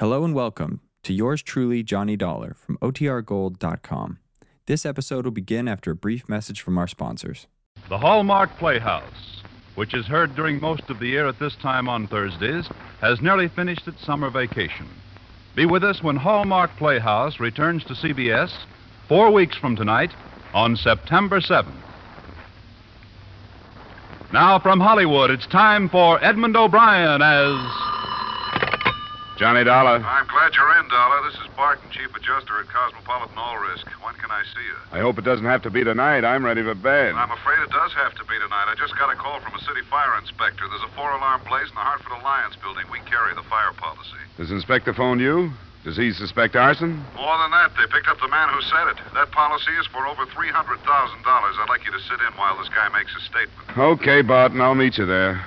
Hello 0.00 0.24
and 0.24 0.34
welcome 0.34 0.80
to 1.04 1.12
yours 1.12 1.40
truly, 1.40 1.84
Johnny 1.84 2.16
Dollar 2.16 2.54
from 2.54 2.76
OTRGold.com. 2.78 4.18
This 4.66 4.84
episode 4.84 5.24
will 5.24 5.30
begin 5.30 5.68
after 5.68 5.92
a 5.92 5.94
brief 5.94 6.28
message 6.28 6.60
from 6.60 6.76
our 6.78 6.88
sponsors. 6.88 7.46
The 7.88 7.98
Hallmark 7.98 8.50
Playhouse, 8.58 9.44
which 9.76 9.94
is 9.94 10.04
heard 10.06 10.34
during 10.34 10.60
most 10.60 10.90
of 10.90 10.98
the 10.98 11.06
year 11.06 11.28
at 11.28 11.38
this 11.38 11.54
time 11.62 11.88
on 11.88 12.08
Thursdays, 12.08 12.68
has 13.00 13.20
nearly 13.20 13.46
finished 13.46 13.86
its 13.86 14.04
summer 14.04 14.30
vacation. 14.30 14.88
Be 15.54 15.64
with 15.64 15.84
us 15.84 16.02
when 16.02 16.16
Hallmark 16.16 16.70
Playhouse 16.76 17.38
returns 17.38 17.84
to 17.84 17.94
CBS 17.94 18.52
four 19.08 19.32
weeks 19.32 19.56
from 19.56 19.76
tonight 19.76 20.10
on 20.52 20.74
September 20.74 21.40
7th. 21.40 21.72
Now, 24.32 24.58
from 24.58 24.80
Hollywood, 24.80 25.30
it's 25.30 25.46
time 25.46 25.88
for 25.88 26.20
Edmund 26.24 26.56
O'Brien 26.56 27.22
as. 27.22 28.03
Johnny 29.36 29.64
Dollar. 29.66 29.98
I'm 29.98 30.26
glad 30.30 30.54
you're 30.54 30.78
in, 30.78 30.86
Dollar. 30.86 31.18
This 31.26 31.34
is 31.42 31.50
Barton, 31.58 31.90
Chief 31.90 32.06
Adjuster 32.14 32.54
at 32.62 32.70
Cosmopolitan 32.70 33.34
All 33.34 33.58
Risk. 33.58 33.82
When 33.98 34.14
can 34.14 34.30
I 34.30 34.46
see 34.46 34.62
you? 34.62 34.78
I 34.94 35.02
hope 35.02 35.18
it 35.18 35.26
doesn't 35.26 35.44
have 35.46 35.62
to 35.66 35.70
be 35.74 35.82
tonight. 35.82 36.22
I'm 36.22 36.44
ready 36.46 36.62
for 36.62 36.74
bed. 36.78 37.18
I'm 37.18 37.34
afraid 37.34 37.58
it 37.66 37.70
does 37.74 37.90
have 37.98 38.14
to 38.14 38.24
be 38.30 38.38
tonight. 38.38 38.70
I 38.70 38.78
just 38.78 38.94
got 38.94 39.10
a 39.10 39.18
call 39.18 39.40
from 39.42 39.54
a 39.54 39.62
city 39.66 39.82
fire 39.90 40.14
inspector. 40.22 40.62
There's 40.70 40.86
a 40.86 40.92
four 40.94 41.10
alarm 41.10 41.42
blaze 41.50 41.66
in 41.66 41.74
the 41.74 41.82
Hartford 41.82 42.14
Alliance 42.14 42.54
building. 42.62 42.86
We 42.94 43.02
carry 43.10 43.34
the 43.34 43.42
fire 43.50 43.74
policy. 43.74 44.22
Does 44.38 44.54
Inspector 44.54 44.94
phone 44.94 45.18
you? 45.18 45.50
Does 45.82 45.98
he 45.98 46.12
suspect 46.14 46.54
arson? 46.54 47.02
More 47.18 47.36
than 47.42 47.50
that, 47.50 47.74
they 47.76 47.90
picked 47.90 48.08
up 48.08 48.16
the 48.22 48.30
man 48.30 48.48
who 48.54 48.62
said 48.62 48.86
it. 48.94 48.98
That 49.18 49.34
policy 49.34 49.74
is 49.82 49.86
for 49.90 50.06
over 50.06 50.24
$300,000. 50.30 50.78
I'd 50.78 51.66
like 51.68 51.84
you 51.84 51.92
to 51.92 52.00
sit 52.06 52.22
in 52.22 52.32
while 52.38 52.56
this 52.56 52.70
guy 52.70 52.88
makes 52.96 53.12
a 53.18 53.20
statement. 53.26 53.66
Okay, 53.76 54.22
Barton. 54.22 54.62
I'll 54.62 54.74
meet 54.78 54.96
you 54.96 55.04
there. 55.06 55.44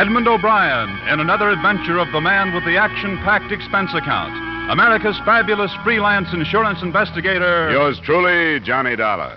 Edmund 0.00 0.26
O'Brien 0.26 0.88
in 1.12 1.20
another 1.20 1.50
adventure 1.50 1.98
of 1.98 2.10
the 2.10 2.22
man 2.22 2.54
with 2.54 2.64
the 2.64 2.74
action 2.74 3.18
packed 3.18 3.52
expense 3.52 3.92
account. 3.92 4.32
America's 4.72 5.18
fabulous 5.26 5.70
freelance 5.84 6.32
insurance 6.32 6.80
investigator. 6.80 7.70
Yours 7.70 8.00
truly, 8.02 8.60
Johnny 8.60 8.96
Dollar. 8.96 9.36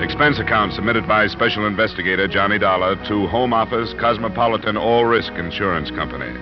Expense 0.00 0.38
account 0.38 0.72
submitted 0.72 1.06
by 1.06 1.26
Special 1.26 1.66
Investigator 1.66 2.26
Johnny 2.26 2.58
Dollar 2.58 2.96
to 3.08 3.26
Home 3.26 3.52
Office 3.52 3.92
Cosmopolitan 4.00 4.78
All 4.78 5.04
Risk 5.04 5.34
Insurance 5.34 5.90
Company. 5.90 6.32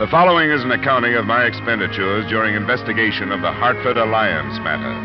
The 0.00 0.08
following 0.08 0.48
is 0.48 0.64
an 0.64 0.72
accounting 0.72 1.12
of 1.12 1.28
my 1.28 1.44
expenditures 1.44 2.24
during 2.32 2.56
investigation 2.56 3.28
of 3.28 3.44
the 3.44 3.52
Hartford 3.52 4.00
Alliance 4.00 4.56
matter. 4.64 4.96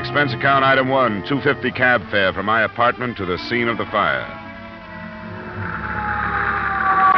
Expense 0.00 0.32
account 0.32 0.64
item 0.64 0.88
one, 0.88 1.20
250 1.28 1.76
cab 1.76 2.00
fare 2.08 2.32
from 2.32 2.48
my 2.48 2.64
apartment 2.64 3.20
to 3.20 3.28
the 3.28 3.36
scene 3.52 3.68
of 3.68 3.76
the 3.76 3.84
fire. 3.92 4.24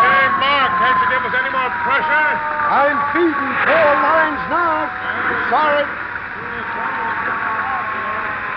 Hey, 0.03 0.27
Mark, 0.43 0.71
can't 0.83 0.99
you 0.99 1.07
give 1.07 1.23
us 1.23 1.35
any 1.39 1.51
more 1.55 1.71
pressure? 1.87 2.27
I'm 2.75 2.99
feeding 3.15 3.55
four 3.71 3.91
lines 3.95 4.43
now. 4.51 4.91
Sorry. 5.47 5.87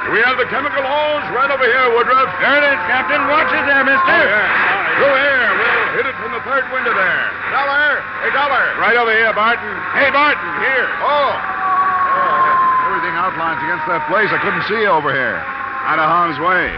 Do 0.09 0.15
we 0.15 0.25
have 0.25 0.41
the 0.41 0.49
chemical 0.49 0.81
hose 0.81 1.27
right 1.37 1.53
over 1.53 1.69
here, 1.69 1.85
Woodruff? 1.93 2.33
There 2.41 2.57
it 2.57 2.65
is, 2.65 2.81
Captain. 2.89 3.21
Watch 3.29 3.53
it 3.53 3.61
there, 3.61 3.85
mister. 3.85 4.09
Oh, 4.09 4.25
yeah. 4.25 4.65
Through 4.97 5.19
here. 5.21 5.45
We'll 5.53 5.93
hit 5.99 6.05
it 6.09 6.17
from 6.17 6.26
the 6.37 6.45
third 6.45 6.69
window 6.69 6.93
there. 6.93 7.25
Dollar. 7.49 7.97
Hey, 8.21 8.29
Dollar. 8.29 8.77
Right 8.77 8.93
over 8.93 9.09
here, 9.09 9.33
Barton. 9.33 9.73
Hey, 9.97 10.13
Barton, 10.13 10.45
here. 10.61 10.85
Oh. 11.01 11.33
oh. 11.33 11.33
oh 11.33 12.93
everything 12.93 13.17
outlines 13.17 13.57
against 13.65 13.89
that 13.89 14.05
blaze. 14.05 14.29
I 14.29 14.37
couldn't 14.37 14.61
see 14.69 14.85
over 14.85 15.09
here. 15.09 15.41
Out 15.89 15.97
of 15.97 16.05
harm's 16.05 16.37
way. 16.37 16.69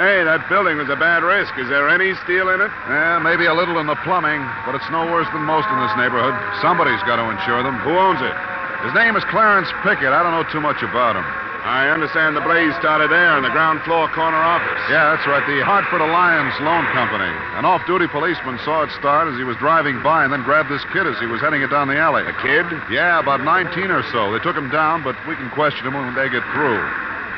Hey, 0.00 0.24
that 0.24 0.48
building 0.48 0.80
was 0.80 0.88
a 0.88 0.96
bad 0.96 1.24
risk. 1.24 1.52
Is 1.60 1.68
there 1.68 1.88
any 1.88 2.16
steel 2.24 2.48
in 2.52 2.60
it? 2.60 2.72
Yeah, 2.88 3.20
maybe 3.20 3.44
a 3.48 3.56
little 3.56 3.80
in 3.80 3.88
the 3.88 3.96
plumbing, 4.04 4.40
but 4.64 4.76
it's 4.76 4.88
no 4.92 5.08
worse 5.08 5.28
than 5.32 5.44
most 5.44 5.68
in 5.68 5.76
this 5.80 5.92
neighborhood. 5.96 6.36
Somebody's 6.60 7.00
got 7.04 7.20
to 7.20 7.28
insure 7.28 7.64
them. 7.64 7.76
Who 7.84 7.96
owns 7.96 8.20
it? 8.20 8.36
His 8.84 8.92
name 8.96 9.16
is 9.16 9.24
Clarence 9.28 9.68
Pickett. 9.84 10.12
I 10.12 10.20
don't 10.24 10.36
know 10.36 10.44
too 10.52 10.60
much 10.60 10.80
about 10.84 11.16
him. 11.16 11.24
I 11.66 11.90
understand 11.90 12.38
the 12.38 12.46
blaze 12.46 12.70
started 12.78 13.10
there 13.10 13.34
in 13.34 13.42
the 13.42 13.50
ground 13.50 13.82
floor 13.82 14.06
corner 14.14 14.38
office. 14.38 14.78
Yeah, 14.86 15.10
that's 15.10 15.26
right. 15.26 15.42
The 15.50 15.66
Hartford 15.66 15.98
Alliance 15.98 16.54
Loan 16.62 16.86
Company. 16.94 17.26
An 17.58 17.66
off 17.66 17.82
duty 17.90 18.06
policeman 18.06 18.54
saw 18.62 18.86
it 18.86 18.90
start 18.94 19.26
as 19.26 19.34
he 19.34 19.42
was 19.42 19.58
driving 19.58 19.98
by 19.98 20.22
and 20.22 20.30
then 20.30 20.46
grabbed 20.46 20.70
this 20.70 20.86
kid 20.94 21.10
as 21.10 21.18
he 21.18 21.26
was 21.26 21.42
heading 21.42 21.66
it 21.66 21.70
down 21.74 21.90
the 21.90 21.98
alley. 21.98 22.22
A 22.22 22.30
kid? 22.38 22.70
Yeah, 22.86 23.18
about 23.18 23.42
19 23.42 23.90
or 23.90 24.06
so. 24.14 24.30
They 24.30 24.38
took 24.38 24.54
him 24.54 24.70
down, 24.70 25.02
but 25.02 25.18
we 25.26 25.34
can 25.34 25.50
question 25.50 25.82
him 25.90 25.98
when 25.98 26.14
they 26.14 26.30
get 26.30 26.46
through. 26.54 26.78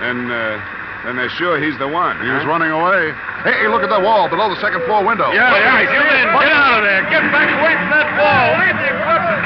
Then, 0.05 0.29
uh, 0.29 0.61
then 1.09 1.17
they're 1.17 1.33
sure 1.41 1.57
he's 1.57 1.81
the 1.81 1.89
one. 1.89 2.21
He 2.21 2.29
was 2.29 2.45
running 2.45 2.69
away. 2.69 3.17
Hey, 3.49 3.65
look 3.73 3.81
at 3.81 3.89
that 3.89 4.05
wall 4.05 4.29
below 4.29 4.53
the 4.53 4.61
second 4.61 4.85
floor 4.85 5.09
window. 5.09 5.33
Yeah, 5.33 5.57
yeah, 5.57 5.89
get 5.89 6.05
in. 6.05 6.29
Get 6.37 6.53
out 6.53 6.77
of 6.77 6.85
there. 6.85 7.01
Get 7.09 7.25
back 7.33 7.49
away 7.49 7.73
from 7.81 7.91
that 7.97 8.13
wall. 8.21 8.61
Where's 8.61 8.77
the 8.77 8.93
equipment? 8.93 9.41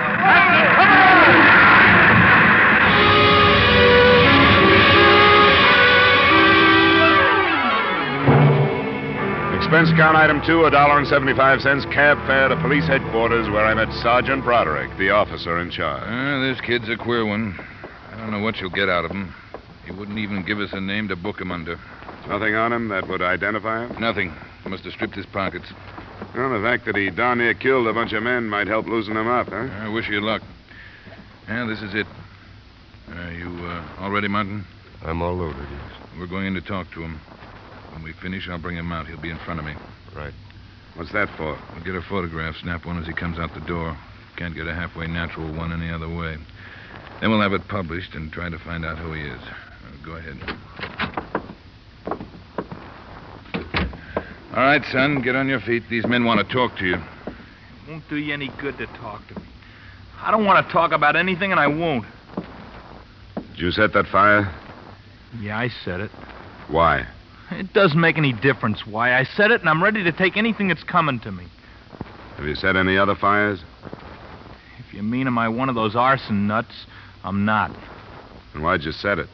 Come 0.75 0.91
on! 0.91 1.51
Expense 9.72 9.94
account 9.94 10.18
item 10.18 10.42
two, 10.44 10.66
a 10.66 10.70
dollar 10.70 10.98
and 10.98 11.08
seventy-five 11.08 11.62
cents 11.62 11.86
cab 11.86 12.18
fare 12.26 12.46
to 12.46 12.60
police 12.60 12.86
headquarters 12.86 13.48
where 13.48 13.64
I 13.64 13.72
met 13.72 13.90
Sergeant 14.02 14.44
Broderick, 14.44 14.94
the 14.98 15.08
officer 15.08 15.60
in 15.60 15.70
charge. 15.70 16.02
Uh, 16.02 16.46
this 16.46 16.60
kid's 16.60 16.90
a 16.90 16.96
queer 16.98 17.24
one. 17.24 17.58
I 18.10 18.18
don't 18.18 18.30
know 18.30 18.40
what 18.40 18.58
you'll 18.58 18.68
get 18.68 18.90
out 18.90 19.06
of 19.06 19.12
him. 19.12 19.34
He 19.86 19.92
wouldn't 19.92 20.18
even 20.18 20.44
give 20.44 20.60
us 20.60 20.74
a 20.74 20.80
name 20.82 21.08
to 21.08 21.16
book 21.16 21.40
him 21.40 21.50
under. 21.50 21.78
Nothing 22.28 22.54
on 22.54 22.70
him 22.70 22.88
that 22.88 23.08
would 23.08 23.22
identify 23.22 23.86
him? 23.86 23.98
Nothing. 23.98 24.34
Must 24.66 24.84
have 24.84 24.92
stripped 24.92 25.14
his 25.14 25.24
pockets. 25.24 25.72
Well, 26.36 26.52
the 26.52 26.60
fact 26.62 26.84
that 26.84 26.94
he 26.94 27.08
darn 27.08 27.38
near 27.38 27.54
killed 27.54 27.86
a 27.86 27.94
bunch 27.94 28.12
of 28.12 28.22
men 28.22 28.50
might 28.50 28.66
help 28.66 28.86
loosen 28.86 29.16
him 29.16 29.26
up, 29.26 29.48
huh? 29.48 29.70
I 29.80 29.88
wish 29.88 30.06
you 30.06 30.20
luck. 30.20 30.42
Yeah, 31.48 31.64
this 31.64 31.80
is 31.80 31.94
it. 31.94 32.06
Uh, 33.08 33.30
you 33.30 33.48
uh, 33.64 34.00
all 34.00 34.10
ready, 34.10 34.28
Martin? 34.28 34.66
I'm 35.02 35.22
all 35.22 35.32
loaded, 35.32 35.66
yes. 35.70 36.08
We're 36.18 36.26
going 36.26 36.44
in 36.44 36.54
to 36.54 36.60
talk 36.60 36.90
to 36.92 37.00
him. 37.00 37.18
When 37.92 38.03
we 38.03 38.12
finish, 38.12 38.48
I'll 38.48 38.58
bring 38.58 38.76
him 38.76 38.92
out. 38.92 39.06
He'll 39.06 39.20
be 39.20 39.30
in 39.30 39.38
front 39.38 39.60
of 39.60 39.66
me. 39.66 39.75
Right. 40.14 40.32
What's 40.94 41.12
that 41.12 41.28
for? 41.36 41.58
We'll 41.75 41.84
get 41.84 41.94
a 41.94 42.03
photograph, 42.03 42.56
snap 42.56 42.84
one 42.84 42.98
as 42.98 43.06
he 43.06 43.12
comes 43.14 43.38
out 43.38 43.54
the 43.54 43.60
door. 43.60 43.97
Can't 44.36 44.54
get 44.54 44.66
a 44.66 44.75
halfway 44.75 45.06
natural 45.06 45.53
one 45.54 45.72
any 45.72 45.91
other 45.91 46.08
way. 46.08 46.36
Then 47.20 47.31
we'll 47.31 47.41
have 47.41 47.52
it 47.52 47.69
published 47.69 48.14
and 48.14 48.32
try 48.32 48.48
to 48.48 48.58
find 48.58 48.84
out 48.84 48.98
who 48.98 49.12
he 49.12 49.22
is. 49.22 49.41
Uh, 49.41 50.04
go 50.04 50.12
ahead. 50.16 50.36
All 54.54 54.62
right, 54.62 54.82
son, 54.92 55.22
get 55.22 55.34
on 55.34 55.48
your 55.48 55.60
feet. 55.60 55.84
These 55.88 56.06
men 56.06 56.25
want 56.25 56.47
to 56.47 56.54
talk 56.54 56.76
to 56.78 56.86
you. 56.86 56.97
Won't 57.88 58.06
do 58.08 58.16
you 58.16 58.34
any 58.34 58.50
good 58.60 58.76
to 58.78 58.86
talk 58.86 59.26
to 59.28 59.41
me. 59.41 59.47
I 60.20 60.31
don't 60.31 60.44
want 60.44 60.66
to 60.66 60.72
talk 60.72 60.92
about 60.92 61.16
anything, 61.16 61.52
and 61.52 61.60
I 61.60 61.69
won't. 61.69 62.04
Did 63.34 63.58
you 63.58 63.70
set 63.70 63.92
that 63.94 64.06
fire? 64.06 64.52
Yeah, 65.41 65.58
I 65.58 65.69
set 65.69 66.00
it. 66.00 66.10
Why? 66.69 67.06
It 67.52 67.72
doesn't 67.72 68.00
make 68.00 68.18
any 68.18 68.32
difference 68.32 68.86
why. 68.86 69.14
I 69.14 69.24
said 69.24 69.50
it, 69.50 69.60
and 69.60 69.68
I'm 69.68 69.82
ready 69.82 70.04
to 70.04 70.12
take 70.12 70.36
anything 70.36 70.68
that's 70.68 70.84
coming 70.84 71.20
to 71.20 71.32
me. 71.32 71.46
Have 72.36 72.46
you 72.46 72.54
set 72.54 72.76
any 72.76 72.98
other 72.98 73.14
fires? 73.14 73.62
If 74.78 74.94
you 74.94 75.02
mean 75.02 75.26
am 75.26 75.38
I 75.38 75.48
one 75.48 75.68
of 75.68 75.74
those 75.74 75.94
arson 75.94 76.46
nuts, 76.46 76.86
I'm 77.24 77.44
not. 77.44 77.70
And 78.54 78.62
why'd 78.62 78.82
you 78.82 78.92
set 78.92 79.18
it? 79.18 79.28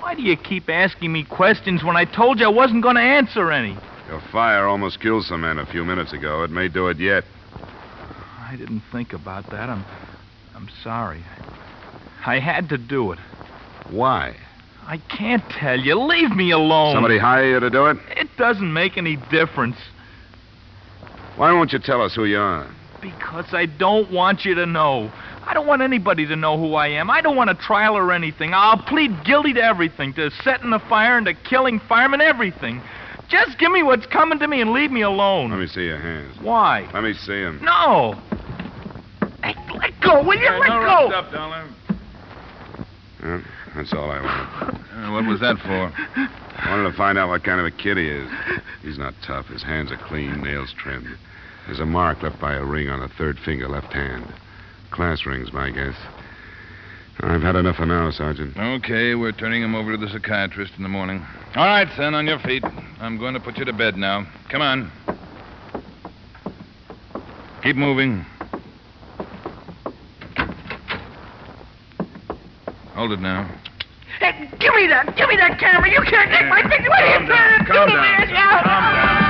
Why 0.00 0.14
do 0.14 0.22
you 0.22 0.36
keep 0.36 0.68
asking 0.68 1.12
me 1.12 1.24
questions 1.24 1.84
when 1.84 1.96
I 1.96 2.04
told 2.04 2.40
you 2.40 2.46
I 2.46 2.50
wasn't 2.50 2.82
going 2.82 2.96
to 2.96 3.02
answer 3.02 3.50
any? 3.52 3.76
Your 4.08 4.20
fire 4.32 4.66
almost 4.66 5.00
killed 5.00 5.24
some 5.24 5.42
men 5.42 5.58
a 5.58 5.66
few 5.66 5.84
minutes 5.84 6.12
ago. 6.12 6.42
It 6.42 6.50
may 6.50 6.68
do 6.68 6.88
it 6.88 6.98
yet. 6.98 7.24
I 8.40 8.56
didn't 8.56 8.82
think 8.92 9.12
about 9.12 9.50
that. 9.50 9.68
I'm 9.68 9.84
I'm 10.54 10.68
sorry. 10.82 11.24
I 12.24 12.38
had 12.38 12.68
to 12.68 12.78
do 12.78 13.12
it. 13.12 13.18
Why? 13.90 14.36
I 14.86 14.98
can't 15.08 15.42
tell 15.50 15.78
you. 15.78 15.94
Leave 15.94 16.30
me 16.30 16.50
alone. 16.50 16.94
Somebody 16.94 17.18
hire 17.18 17.48
you 17.48 17.60
to 17.60 17.70
do 17.70 17.86
it? 17.86 17.96
It 18.16 18.28
doesn't 18.36 18.72
make 18.72 18.98
any 18.98 19.16
difference. 19.30 19.76
Why 21.36 21.52
won't 21.52 21.72
you 21.72 21.78
tell 21.78 22.02
us 22.02 22.14
who 22.14 22.24
you 22.24 22.38
are? 22.38 22.70
Because 23.00 23.46
I 23.52 23.66
don't 23.66 24.10
want 24.12 24.44
you 24.44 24.54
to 24.54 24.66
know. 24.66 25.10
I 25.46 25.52
don't 25.52 25.66
want 25.66 25.82
anybody 25.82 26.26
to 26.26 26.36
know 26.36 26.56
who 26.58 26.74
I 26.74 26.88
am. 26.88 27.10
I 27.10 27.20
don't 27.20 27.36
want 27.36 27.50
a 27.50 27.54
trial 27.54 27.96
or 27.96 28.12
anything. 28.12 28.52
I'll 28.54 28.78
plead 28.78 29.24
guilty 29.24 29.52
to 29.54 29.62
everything 29.62 30.14
to 30.14 30.30
setting 30.42 30.70
the 30.70 30.78
fire 30.78 31.18
and 31.18 31.26
to 31.26 31.34
killing 31.34 31.80
firemen, 31.80 32.20
everything. 32.20 32.80
Just 33.28 33.58
give 33.58 33.72
me 33.72 33.82
what's 33.82 34.06
coming 34.06 34.38
to 34.38 34.48
me 34.48 34.60
and 34.60 34.72
leave 34.72 34.90
me 34.90 35.02
alone. 35.02 35.50
Let 35.50 35.58
me 35.58 35.66
see 35.66 35.84
your 35.84 35.98
hands. 35.98 36.36
Why? 36.40 36.88
Let 36.94 37.02
me 37.02 37.14
see 37.14 37.42
them. 37.42 37.60
No. 37.62 38.14
Hey, 39.42 39.54
let 39.74 40.00
go, 40.00 40.22
will 40.22 40.38
you? 40.38 40.50
let 40.50 40.68
no 40.68 40.80
go. 40.80 41.14
up, 41.14 41.32
Dollar. 41.32 41.68
Well, 43.22 43.42
that's 43.74 43.92
all 43.92 44.10
I 44.10 44.20
want. 44.20 44.76
Uh, 44.92 45.12
what 45.12 45.26
was 45.26 45.40
that 45.40 45.58
for? 45.58 45.92
I 46.56 46.70
wanted 46.70 46.90
to 46.90 46.96
find 46.96 47.18
out 47.18 47.28
what 47.28 47.44
kind 47.44 47.60
of 47.60 47.66
a 47.66 47.70
kid 47.70 47.96
he 47.96 48.08
is. 48.08 48.30
He's 48.82 48.98
not 48.98 49.14
tough. 49.26 49.46
His 49.46 49.62
hands 49.62 49.90
are 49.90 49.96
clean, 49.96 50.42
nails 50.42 50.72
trimmed. 50.78 51.16
There's 51.66 51.80
a 51.80 51.86
mark 51.86 52.22
left 52.22 52.40
by 52.40 52.54
a 52.54 52.64
ring 52.64 52.88
on 52.88 53.00
the 53.00 53.08
third 53.08 53.38
finger, 53.44 53.68
left 53.68 53.92
hand. 53.92 54.26
Class 54.90 55.26
rings, 55.26 55.52
my 55.52 55.70
guess. 55.70 55.96
I've 57.20 57.42
had 57.42 57.56
enough 57.56 57.76
for 57.76 57.86
now, 57.86 58.10
Sergeant. 58.10 58.56
Okay, 58.56 59.14
we're 59.14 59.32
turning 59.32 59.62
him 59.62 59.74
over 59.74 59.92
to 59.92 59.96
the 59.96 60.08
psychiatrist 60.08 60.72
in 60.76 60.82
the 60.82 60.88
morning. 60.88 61.24
All 61.54 61.66
right, 61.66 61.88
son, 61.96 62.14
on 62.14 62.26
your 62.26 62.40
feet. 62.40 62.64
I'm 63.00 63.18
going 63.18 63.34
to 63.34 63.40
put 63.40 63.56
you 63.56 63.64
to 63.64 63.72
bed 63.72 63.96
now. 63.96 64.26
Come 64.50 64.62
on. 64.62 64.90
Keep 67.62 67.76
moving. 67.76 68.26
Hold 73.04 73.20
it 73.20 73.20
now. 73.20 73.44
Hey, 74.18 74.48
give 74.58 74.72
me 74.72 74.86
that! 74.88 75.12
Give 75.14 75.28
me 75.28 75.36
that 75.36 75.60
camera! 75.60 75.92
You 75.92 76.00
can't 76.08 76.32
take 76.32 76.48
my 76.48 76.64
picture! 76.64 76.88
What 76.88 77.04
are 77.04 77.12
you 77.12 77.20
Calm 77.20 77.28
down, 77.28 77.52
doing? 77.52 77.68
calm 77.68 77.84
Give 77.84 78.00
down, 78.00 78.16
me 78.16 78.32
son, 78.32 78.64
calm 78.64 78.64
down. 78.64 79.20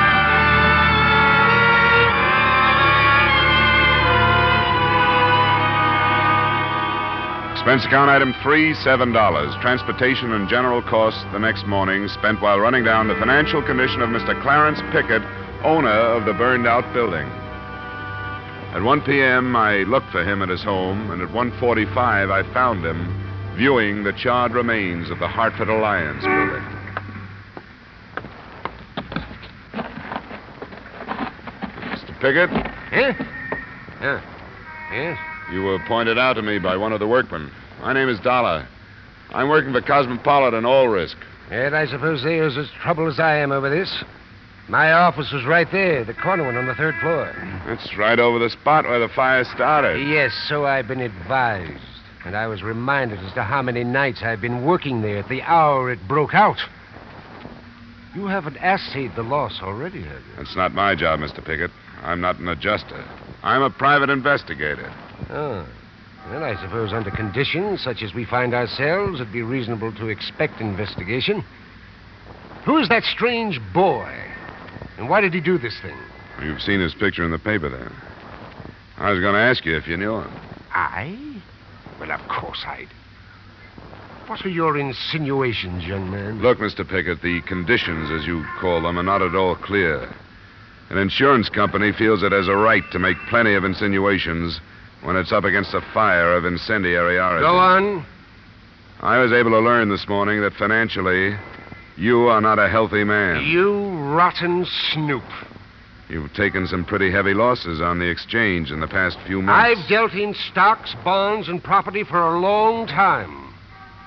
Expense 7.58 7.82
account 7.90 8.14
item 8.14 8.30
three, 8.46 8.78
seven 8.86 9.10
dollars. 9.10 9.50
Transportation 9.58 10.30
and 10.38 10.46
general 10.48 10.78
costs 10.80 11.26
the 11.32 11.42
next 11.42 11.66
morning 11.66 12.06
spent 12.06 12.40
while 12.40 12.60
running 12.60 12.84
down 12.84 13.08
the 13.10 13.18
financial 13.18 13.58
condition 13.60 14.02
of 14.06 14.10
Mr. 14.14 14.40
Clarence 14.40 14.78
Pickett, 14.94 15.26
owner 15.66 15.90
of 16.14 16.26
the 16.26 16.32
burned 16.38 16.68
out 16.68 16.86
building. 16.94 17.26
At 18.70 18.86
1 18.86 19.00
p.m., 19.02 19.56
I 19.56 19.82
looked 19.82 20.10
for 20.14 20.22
him 20.22 20.42
at 20.42 20.48
his 20.48 20.62
home, 20.62 21.10
and 21.10 21.20
at 21.20 21.30
1.45, 21.30 22.30
I 22.30 22.54
found 22.54 22.86
him 22.86 23.23
viewing 23.56 24.02
the 24.04 24.12
charred 24.12 24.52
remains 24.52 25.10
of 25.10 25.18
the 25.18 25.28
Hartford 25.28 25.68
Alliance 25.68 26.22
building. 26.24 26.62
Mr. 31.80 32.20
Pickett, 32.20 32.50
Eh? 32.92 33.12
Yeah. 34.00 34.20
Yes? 34.92 35.18
you 35.52 35.62
were 35.62 35.78
pointed 35.88 36.18
out 36.18 36.34
to 36.34 36.42
me 36.42 36.58
by 36.58 36.76
one 36.76 36.92
of 36.92 37.00
the 37.00 37.06
workmen. 37.06 37.50
My 37.80 37.92
name 37.92 38.08
is 38.08 38.18
Dollar. 38.20 38.66
I'm 39.32 39.48
working 39.48 39.72
for 39.72 39.80
Cosmopolitan 39.80 40.64
All 40.64 40.88
Risk. 40.88 41.16
And 41.50 41.74
I 41.74 41.86
suppose 41.86 42.22
they're 42.22 42.44
as 42.46 42.56
troubled 42.82 43.12
as 43.12 43.18
I 43.20 43.36
am 43.36 43.52
over 43.52 43.68
this. 43.68 44.04
My 44.68 44.92
office 44.92 45.30
was 45.32 45.44
right 45.44 45.70
there, 45.70 46.04
the 46.04 46.14
corner 46.14 46.44
one 46.44 46.56
on 46.56 46.66
the 46.66 46.74
third 46.74 46.94
floor. 47.00 47.34
That's 47.66 47.96
right 47.98 48.18
over 48.18 48.38
the 48.38 48.48
spot 48.50 48.84
where 48.84 49.00
the 49.00 49.08
fire 49.12 49.44
started. 49.44 50.08
Yes, 50.08 50.32
so 50.48 50.64
I've 50.64 50.88
been 50.88 51.00
advised. 51.00 51.82
And 52.24 52.36
I 52.36 52.46
was 52.46 52.62
reminded 52.62 53.18
as 53.20 53.32
to 53.34 53.42
how 53.42 53.60
many 53.62 53.84
nights 53.84 54.22
I've 54.22 54.40
been 54.40 54.64
working 54.64 55.02
there 55.02 55.18
at 55.18 55.28
the 55.28 55.42
hour 55.42 55.90
it 55.90 55.98
broke 56.08 56.34
out. 56.34 56.58
You 58.14 58.26
haven't 58.26 58.56
assayed 58.56 59.14
the 59.16 59.22
loss 59.22 59.60
already, 59.60 60.02
have 60.02 60.20
you? 60.20 60.36
That's 60.36 60.56
not 60.56 60.72
my 60.72 60.94
job, 60.94 61.20
Mr. 61.20 61.44
Pickett. 61.44 61.70
I'm 62.02 62.20
not 62.20 62.38
an 62.38 62.48
adjuster. 62.48 63.04
I'm 63.42 63.62
a 63.62 63.70
private 63.70 64.08
investigator. 64.08 64.90
Oh. 65.30 65.66
Well, 66.30 66.42
I 66.42 66.54
suppose 66.62 66.92
under 66.92 67.10
conditions 67.10 67.82
such 67.82 68.02
as 68.02 68.14
we 68.14 68.24
find 68.24 68.54
ourselves, 68.54 69.20
it'd 69.20 69.32
be 69.32 69.42
reasonable 69.42 69.92
to 69.96 70.08
expect 70.08 70.60
investigation. 70.60 71.44
Who 72.64 72.78
is 72.78 72.88
that 72.88 73.02
strange 73.02 73.60
boy? 73.74 74.10
And 74.96 75.10
why 75.10 75.20
did 75.20 75.34
he 75.34 75.40
do 75.40 75.58
this 75.58 75.78
thing? 75.82 75.96
You've 76.42 76.62
seen 76.62 76.80
his 76.80 76.94
picture 76.94 77.24
in 77.24 77.30
the 77.30 77.38
paper 77.38 77.68
there. 77.68 77.92
I 78.96 79.10
was 79.10 79.20
going 79.20 79.34
to 79.34 79.40
ask 79.40 79.66
you 79.66 79.76
if 79.76 79.86
you 79.86 79.96
knew 79.96 80.20
him. 80.20 80.30
I? 80.72 81.42
Well, 82.06 82.20
of 82.20 82.28
course 82.28 82.62
I'd. 82.66 82.88
What 84.26 84.44
are 84.44 84.50
your 84.50 84.76
insinuations, 84.76 85.84
young 85.84 86.10
man? 86.10 86.40
Look, 86.40 86.58
Mr. 86.58 86.86
Pickett, 86.86 87.22
the 87.22 87.40
conditions, 87.42 88.10
as 88.10 88.26
you 88.26 88.44
call 88.60 88.82
them, 88.82 88.98
are 88.98 89.02
not 89.02 89.22
at 89.22 89.34
all 89.34 89.56
clear. 89.56 90.14
An 90.90 90.98
insurance 90.98 91.48
company 91.48 91.92
feels 91.92 92.22
it 92.22 92.32
has 92.32 92.46
a 92.46 92.56
right 92.56 92.82
to 92.92 92.98
make 92.98 93.16
plenty 93.30 93.54
of 93.54 93.64
insinuations 93.64 94.60
when 95.02 95.16
it's 95.16 95.32
up 95.32 95.44
against 95.44 95.72
a 95.72 95.80
fire 95.94 96.34
of 96.36 96.44
incendiary 96.44 97.18
origin. 97.18 97.42
Go 97.42 97.56
on. 97.56 98.06
I 99.00 99.18
was 99.18 99.32
able 99.32 99.52
to 99.52 99.60
learn 99.60 99.88
this 99.88 100.06
morning 100.06 100.42
that 100.42 100.52
financially, 100.54 101.36
you 101.96 102.26
are 102.26 102.40
not 102.42 102.58
a 102.58 102.68
healthy 102.68 103.04
man. 103.04 103.44
You 103.46 103.88
rotten 104.14 104.66
snoop. 104.92 105.24
You've 106.08 106.32
taken 106.34 106.66
some 106.66 106.84
pretty 106.84 107.10
heavy 107.10 107.32
losses 107.34 107.80
on 107.80 107.98
the 107.98 108.08
exchange 108.10 108.70
in 108.70 108.80
the 108.80 108.86
past 108.86 109.16
few 109.26 109.40
months. 109.40 109.64
I've 109.82 109.88
dealt 109.88 110.12
in 110.12 110.34
stocks, 110.34 110.94
bonds, 111.04 111.48
and 111.48 111.62
property 111.62 112.04
for 112.04 112.18
a 112.18 112.38
long 112.38 112.86
time. 112.86 113.52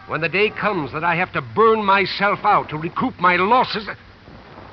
When 0.08 0.22
the 0.22 0.30
day 0.30 0.50
comes 0.52 0.94
that 0.94 1.04
I 1.04 1.16
have 1.16 1.34
to 1.34 1.42
burn 1.42 1.84
myself 1.84 2.40
out 2.44 2.70
to 2.70 2.78
recoup 2.78 3.20
my 3.20 3.36
losses. 3.36 3.90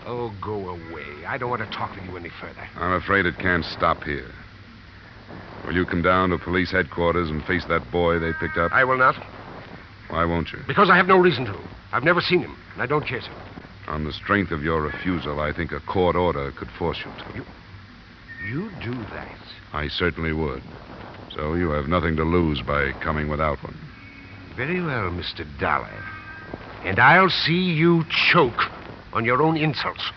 Oh, 0.06 0.32
go 0.42 0.68
away. 0.68 1.24
I 1.26 1.38
don't 1.38 1.48
want 1.50 1.62
to 1.62 1.76
talk 1.76 1.94
to 1.96 2.04
you 2.04 2.16
any 2.16 2.28
further. 2.40 2.68
I'm 2.76 2.92
afraid 2.92 3.24
it 3.26 3.38
can't 3.38 3.64
stop 3.64 4.02
here. 4.04 4.30
Will 5.66 5.74
you 5.74 5.86
come 5.86 6.02
down 6.02 6.28
to 6.30 6.38
police 6.38 6.70
headquarters 6.70 7.30
and 7.30 7.42
face 7.46 7.64
that 7.70 7.90
boy 7.90 8.18
they 8.18 8.32
picked 8.38 8.58
up? 8.58 8.70
I 8.72 8.84
will 8.84 8.98
not, 8.98 9.14
Why 10.10 10.26
won't 10.26 10.52
you? 10.52 10.58
because 10.66 10.90
I 10.90 10.96
have 10.96 11.06
no 11.06 11.16
reason 11.16 11.46
to. 11.46 11.58
I've 11.90 12.04
never 12.04 12.20
seen 12.20 12.40
him, 12.40 12.54
and 12.74 12.82
I 12.82 12.86
don't 12.86 13.06
care 13.06 13.20
to. 13.20 13.30
On 13.86 14.04
the 14.04 14.12
strength 14.12 14.50
of 14.50 14.62
your 14.62 14.82
refusal, 14.82 15.40
I 15.40 15.52
think 15.52 15.72
a 15.72 15.80
court 15.80 16.16
order 16.16 16.50
could 16.52 16.70
force 16.78 16.98
you 17.04 17.12
to. 17.24 17.36
You 17.36 17.44
you 18.48 18.70
do 18.82 18.92
that. 18.92 19.38
I 19.72 19.88
certainly 19.88 20.32
would. 20.32 20.62
So 21.34 21.54
you 21.54 21.70
have 21.70 21.88
nothing 21.88 22.16
to 22.16 22.24
lose 22.24 22.60
by 22.62 22.92
coming 23.02 23.28
without 23.28 23.62
one. 23.62 23.76
Very 24.56 24.80
well, 24.80 25.10
Mr. 25.10 25.46
Dollar. 25.58 25.90
And 26.84 26.98
I'll 26.98 27.30
see 27.30 27.52
you 27.52 28.04
choke 28.32 28.70
on 29.12 29.24
your 29.24 29.42
own 29.42 29.56
insults. 29.56 30.10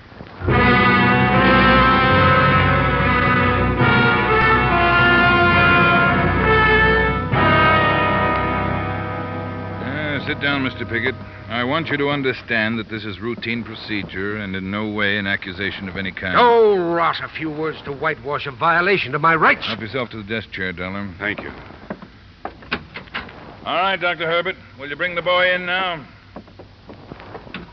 Uh, 9.82 10.28
sit 10.28 10.40
down, 10.42 10.64
Mr. 10.64 10.88
Pickett. 10.88 11.16
I 11.50 11.64
want 11.64 11.88
you 11.88 11.98
to 11.98 12.10
understand 12.10 12.78
that 12.78 12.90
this 12.90 13.06
is 13.06 13.20
routine 13.22 13.64
procedure 13.64 14.38
and 14.38 14.54
in 14.54 14.70
no 14.70 14.90
way 14.90 15.18
an 15.18 15.28
accusation 15.28 15.88
of 15.88 15.96
any 15.96 16.12
kind. 16.12 16.36
Oh, 16.38 16.94
rot 16.94 17.18
a 17.24 17.30
few 17.30 17.50
words 17.50 17.82
to 17.86 17.94
whitewash 17.94 18.46
a 18.48 18.52
violation 18.52 19.16
of 19.16 19.22
my 19.22 19.34
rights. 19.34 19.66
Help 19.66 19.80
yourself 19.80 20.10
to 20.10 20.18
the 20.18 20.24
desk 20.24 20.52
chair, 20.52 20.74
Dollar. 20.74 21.10
Thank 21.20 21.42
you. 21.42 21.52
All 23.66 23.76
right, 23.78 23.96
Dr. 23.96 24.26
Herbert. 24.26 24.56
Will 24.78 24.90
you 24.90 24.98
bring 24.98 25.16
the 25.16 25.22
boy 25.22 25.54
in 25.54 25.66
now? 25.66 26.06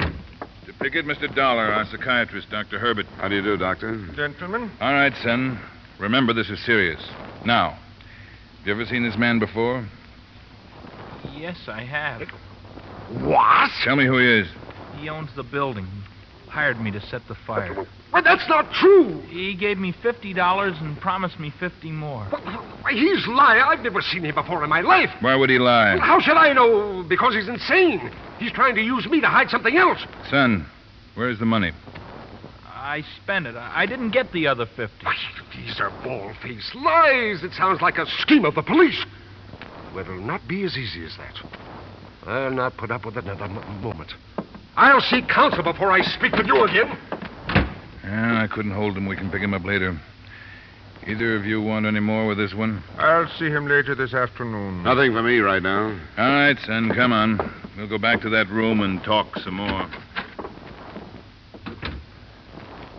Mr. 0.01 0.79
Pickett, 0.81 1.05
Mr. 1.05 1.35
Dollar, 1.35 1.65
our 1.65 1.85
psychiatrist, 1.85 2.51
Dr. 2.51 2.79
Herbert. 2.79 3.07
How 3.17 3.29
do 3.29 3.35
you 3.35 3.43
do, 3.43 3.57
Doctor? 3.57 4.07
Gentlemen? 4.15 4.71
All 4.81 4.93
right, 4.93 5.13
son. 5.25 5.61
Remember, 5.99 6.33
this 6.33 6.49
is 6.49 6.65
serious. 6.65 7.01
Now, 7.45 7.71
have 7.71 8.67
you 8.67 8.73
ever 8.73 8.85
seen 8.85 9.03
this 9.03 9.17
man 9.19 9.41
before? 9.41 9.85
Yes, 11.33 11.59
I 11.67 11.83
have. 11.83 12.23
What? 13.23 13.71
Tell 13.85 13.97
me 13.97 14.07
who 14.07 14.19
he 14.19 14.41
is. 14.41 14.49
He 14.99 15.09
owns 15.09 15.31
the 15.37 15.43
building. 15.43 15.87
Hired 16.49 16.81
me 16.81 16.91
to 16.93 17.01
set 17.01 17.23
the 17.27 17.35
fire. 17.35 17.75
Well, 18.13 18.23
that's 18.23 18.49
not 18.49 18.73
true. 18.73 19.21
He 19.29 19.57
gave 19.57 19.77
me 19.77 19.93
fifty 20.03 20.33
dollars 20.33 20.77
and 20.81 20.97
promised 21.01 21.41
me 21.41 21.53
fifty 21.59 21.91
more. 21.91 22.25
Why, 22.27 22.93
He's 22.93 23.27
lying. 23.27 23.61
I've 23.61 23.81
never 23.81 24.01
seen 24.01 24.25
him 24.25 24.37
before 24.37 24.63
in 24.63 24.71
my 24.71 24.81
life. 24.81 25.11
Why 25.21 25.35
would 25.35 25.51
he 25.51 25.59
lie? 25.59 25.99
How 25.99 26.21
should 26.21 26.37
I 26.37 26.53
know? 26.53 27.05
Because 27.09 27.35
he's 27.35 27.49
insane. 27.49 28.09
He's 28.39 28.53
trying 28.53 28.77
to 28.77 28.83
use 28.83 29.05
me 29.07 29.21
to 29.21 29.27
hide 29.27 29.51
something 29.51 29.77
else. 29.77 29.99
Son, 30.31 30.65
where's 31.17 31.41
the 31.41 31.45
money? 31.45 31.73
I 32.65 33.03
spent 33.23 33.47
it. 33.47 33.57
I 33.57 33.83
I 33.83 33.87
didn't 33.87 34.11
get 34.11 34.31
the 34.31 34.47
other 34.47 34.67
fifty. 34.67 35.05
Why, 35.07 35.17
These 35.57 35.81
are 35.81 35.91
bald-faced 36.05 36.75
lies. 36.77 37.43
It 37.43 37.53
sounds 37.53 37.81
like 37.83 37.99
a 37.99 38.07
scheme 38.21 38.45
of 38.45 38.55
the 38.55 38.63
police. 38.63 39.05
Well, 39.93 40.05
it'll 40.05 40.21
not 40.21 40.47
be 40.47 40.63
as 40.63 40.77
easy 40.77 41.05
as 41.05 41.17
that. 41.17 41.35
I'll 42.27 42.51
not 42.51 42.77
put 42.77 42.91
up 42.91 43.05
with 43.05 43.17
it 43.17 43.25
another 43.25 43.45
m- 43.45 43.83
moment. 43.83 44.13
I'll 44.77 45.01
seek 45.01 45.29
counsel 45.29 45.63
before 45.63 45.91
I 45.91 46.01
speak 46.03 46.33
with 46.33 46.47
you 46.47 46.65
again. 46.65 46.99
Yeah, 48.03 48.43
I 48.43 48.47
couldn't 48.53 48.73
hold 48.73 48.97
him. 48.97 49.07
We 49.07 49.17
can 49.17 49.31
pick 49.31 49.43
him 49.43 49.55
up 49.55 49.65
later. 49.65 49.99
Either 51.07 51.37
of 51.37 51.45
you 51.45 51.61
want 51.61 51.85
any 51.85 52.01
more 52.01 52.27
with 52.27 52.39
this 52.39 52.55
one? 52.55 52.83
I'll 52.99 53.29
see 53.39 53.47
him 53.51 53.67
later 53.67 53.95
this 53.95 54.15
afternoon. 54.15 54.83
Nothing 54.85 55.13
for 55.13 55.23
me 55.23 55.39
right 55.39 55.63
now. 55.63 55.89
All 56.17 56.25
right, 56.33 56.59
son, 56.65 56.91
come 56.95 57.13
on. 57.13 57.39
We'll 57.77 57.89
go 57.89 57.99
back 57.99 58.23
to 58.23 58.31
that 58.31 58.49
room 58.49 58.81
and 58.81 59.03
talk 59.03 59.37
some 59.39 59.55
more. 59.55 59.89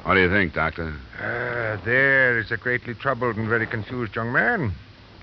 What 0.04 0.14
do 0.14 0.22
you 0.22 0.30
think, 0.30 0.54
Doctor? 0.54 0.94
Ah, 1.20 1.82
there 1.84 2.38
is 2.38 2.52
a 2.52 2.58
greatly 2.58 2.94
troubled 2.94 3.38
and 3.38 3.50
very 3.50 3.66
confused 3.66 4.16
young 4.16 4.32
man. 4.32 4.72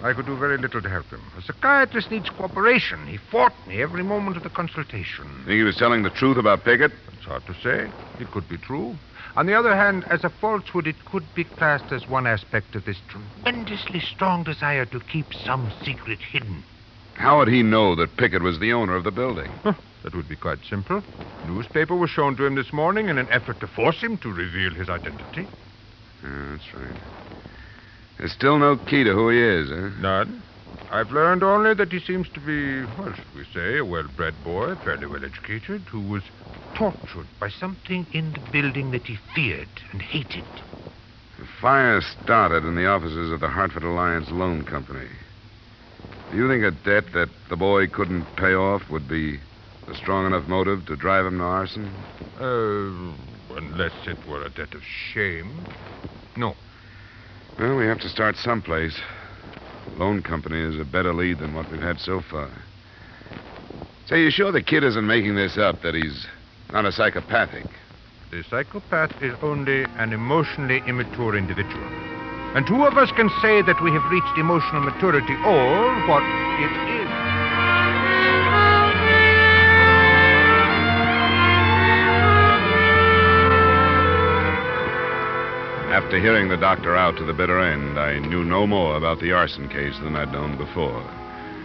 I 0.03 0.13
could 0.13 0.27
do 0.27 0.37
very 0.37 0.59
little 0.59 0.83
to 0.83 0.89
help 0.89 1.07
him. 1.07 1.23
A 1.39 1.43
psychiatrist 1.43 2.11
needs 2.11 2.29
cooperation. 2.31 3.07
He 3.07 3.19
fought 3.19 3.55
me 3.69 3.81
every 3.81 4.03
moment 4.03 4.37
of 4.37 4.43
the 4.43 4.51
consultation. 4.51 5.27
Think 5.45 5.59
he 5.59 5.63
was 5.63 5.77
telling 5.77 6.03
the 6.03 6.11
truth 6.11 6.37
about 6.37 6.65
Pickett? 6.65 6.91
It's 7.13 7.25
hard 7.25 7.47
to 7.47 7.55
say. 7.55 7.89
It 8.19 8.31
could 8.33 8.49
be 8.49 8.59
true. 8.59 8.97
On 9.37 9.47
the 9.47 9.55
other 9.55 9.77
hand, 9.77 10.05
as 10.11 10.25
a 10.25 10.29
falsehood, 10.29 10.89
it 10.89 10.97
could 11.05 11.25
be 11.35 11.45
classed 11.45 11.93
as 11.93 12.09
one 12.09 12.27
aspect 12.27 12.75
of 12.75 12.85
this 12.85 12.99
tremendously 13.09 14.01
strong 14.01 14.43
desire 14.43 14.85
to 14.87 14.99
keep 15.01 15.33
some 15.33 15.71
secret 15.85 16.19
hidden. 16.19 16.65
How 17.15 17.39
would 17.39 17.49
he 17.49 17.63
know 17.63 17.95
that 17.95 18.17
Pickett 18.17 18.43
was 18.43 18.59
the 18.59 18.73
owner 18.73 18.97
of 18.97 19.05
the 19.05 19.11
building? 19.11 19.51
Huh. 19.63 19.75
That 20.03 20.17
would 20.17 20.29
be 20.29 20.35
quite 20.35 20.59
simple. 20.69 21.01
A 21.45 21.47
Newspaper 21.47 21.95
was 21.95 22.11
shown 22.11 22.35
to 22.35 22.45
him 22.45 22.57
this 22.57 22.73
morning 22.73 23.09
in 23.09 23.19
an 23.19 23.29
effort 23.31 23.61
to 23.61 23.69
force 23.69 24.01
him 24.01 24.19
to 24.19 24.33
reveal 24.33 24.73
his 24.73 24.89
identity. 24.89 25.47
Yeah, 26.25 26.57
that's 26.57 26.75
right. 26.75 26.97
There's 28.23 28.35
still 28.35 28.57
no 28.61 28.77
key 28.77 29.03
to 29.03 29.13
who 29.13 29.31
he 29.31 29.43
is, 29.43 29.69
huh? 29.69 30.01
None. 30.01 30.45
I've 30.93 31.11
learned 31.11 31.43
only 31.43 31.75
that 31.75 31.91
he 31.91 31.99
seems 31.99 32.29
to 32.35 32.39
be, 32.39 32.85
well, 32.97 33.13
shall 33.13 33.35
we 33.35 33.45
say, 33.53 33.79
a 33.79 33.85
well 33.85 34.07
bred 34.17 34.45
boy, 34.45 34.77
fairly 34.77 35.09
well 35.09 35.25
educated, 35.25 35.81
who 35.91 35.99
was 36.01 36.23
tortured 36.73 37.27
by 37.41 37.49
something 37.49 38.07
in 38.13 38.33
the 38.33 38.39
building 38.53 38.93
that 38.93 39.09
he 39.09 39.19
feared 39.35 39.67
and 39.91 40.01
hated. 40.01 40.45
The 41.37 41.49
fire 41.61 42.01
started 42.23 42.63
in 42.65 42.77
the 42.77 42.87
offices 42.87 43.33
of 43.33 43.41
the 43.41 43.49
Hartford 43.49 43.83
Alliance 43.83 44.31
Loan 44.31 44.65
Company. 44.65 45.09
Do 46.31 46.37
you 46.37 46.47
think 46.47 46.63
a 46.63 46.71
debt 46.71 47.13
that 47.15 47.31
the 47.51 47.57
boy 47.57 47.89
couldn't 47.89 48.37
pay 48.37 48.55
off 48.55 48.89
would 48.89 49.09
be 49.09 49.41
a 49.89 49.95
strong 49.97 50.27
enough 50.27 50.47
motive 50.47 50.87
to 50.87 50.95
drive 50.95 51.27
him 51.27 51.39
to 51.39 51.45
arson? 51.45 52.05
Uh, 52.39 53.57
unless 53.57 53.95
it 54.07 54.25
were 54.29 54.45
a 54.45 54.49
debt 54.49 54.75
of 54.75 54.83
shame. 54.85 55.67
No. 56.37 56.55
Well, 57.59 57.77
we 57.77 57.87
have 57.87 58.01
to 58.01 58.09
start 58.09 58.37
someplace. 58.37 58.99
The 59.93 59.99
Loan 59.99 60.23
company 60.23 60.59
is 60.59 60.81
a 60.81 60.85
better 60.85 61.13
lead 61.13 61.39
than 61.39 61.55
what 61.55 61.71
we've 61.71 61.81
had 61.81 61.99
so 62.01 62.21
far. 62.21 62.51
Say, 64.07 64.23
you 64.23 64.31
sure 64.31 64.51
the 64.51 64.63
kid 64.63 64.85
isn't 64.85 65.07
making 65.07 65.37
this 65.37 65.59
up, 65.59 65.83
that 65.83 65.95
he's 65.95 66.27
not 66.73 66.87
a 66.87 66.93
psychopathic? 66.93 67.67
The 68.31 68.43
psychopath 68.49 69.13
is 69.23 69.35
only 69.43 69.85
an 69.99 70.13
emotionally 70.13 70.83
immature 70.87 71.37
individual. 71.37 71.85
And 72.55 72.67
two 72.67 72.85
of 72.85 72.97
us 72.99 73.11
can 73.13 73.29
say 73.43 73.63
that 73.63 73.83
we 73.83 73.93
have 73.93 74.11
reached 74.11 74.39
emotional 74.39 74.83
maturity 74.83 75.35
or 75.45 76.09
what 76.09 76.23
it 76.59 76.97
is. 76.97 77.02
After 86.13 86.21
hearing 86.21 86.49
the 86.49 86.59
doctor 86.59 86.95
out 86.95 87.17
to 87.17 87.25
the 87.25 87.33
bitter 87.33 87.59
end, 87.59 87.99
I 87.99 88.19
knew 88.19 88.45
no 88.45 88.67
more 88.67 88.99
about 88.99 89.19
the 89.19 89.33
arson 89.33 89.67
case 89.67 89.99
than 90.03 90.15
I'd 90.15 90.31
known 90.31 90.59
before. 90.59 91.03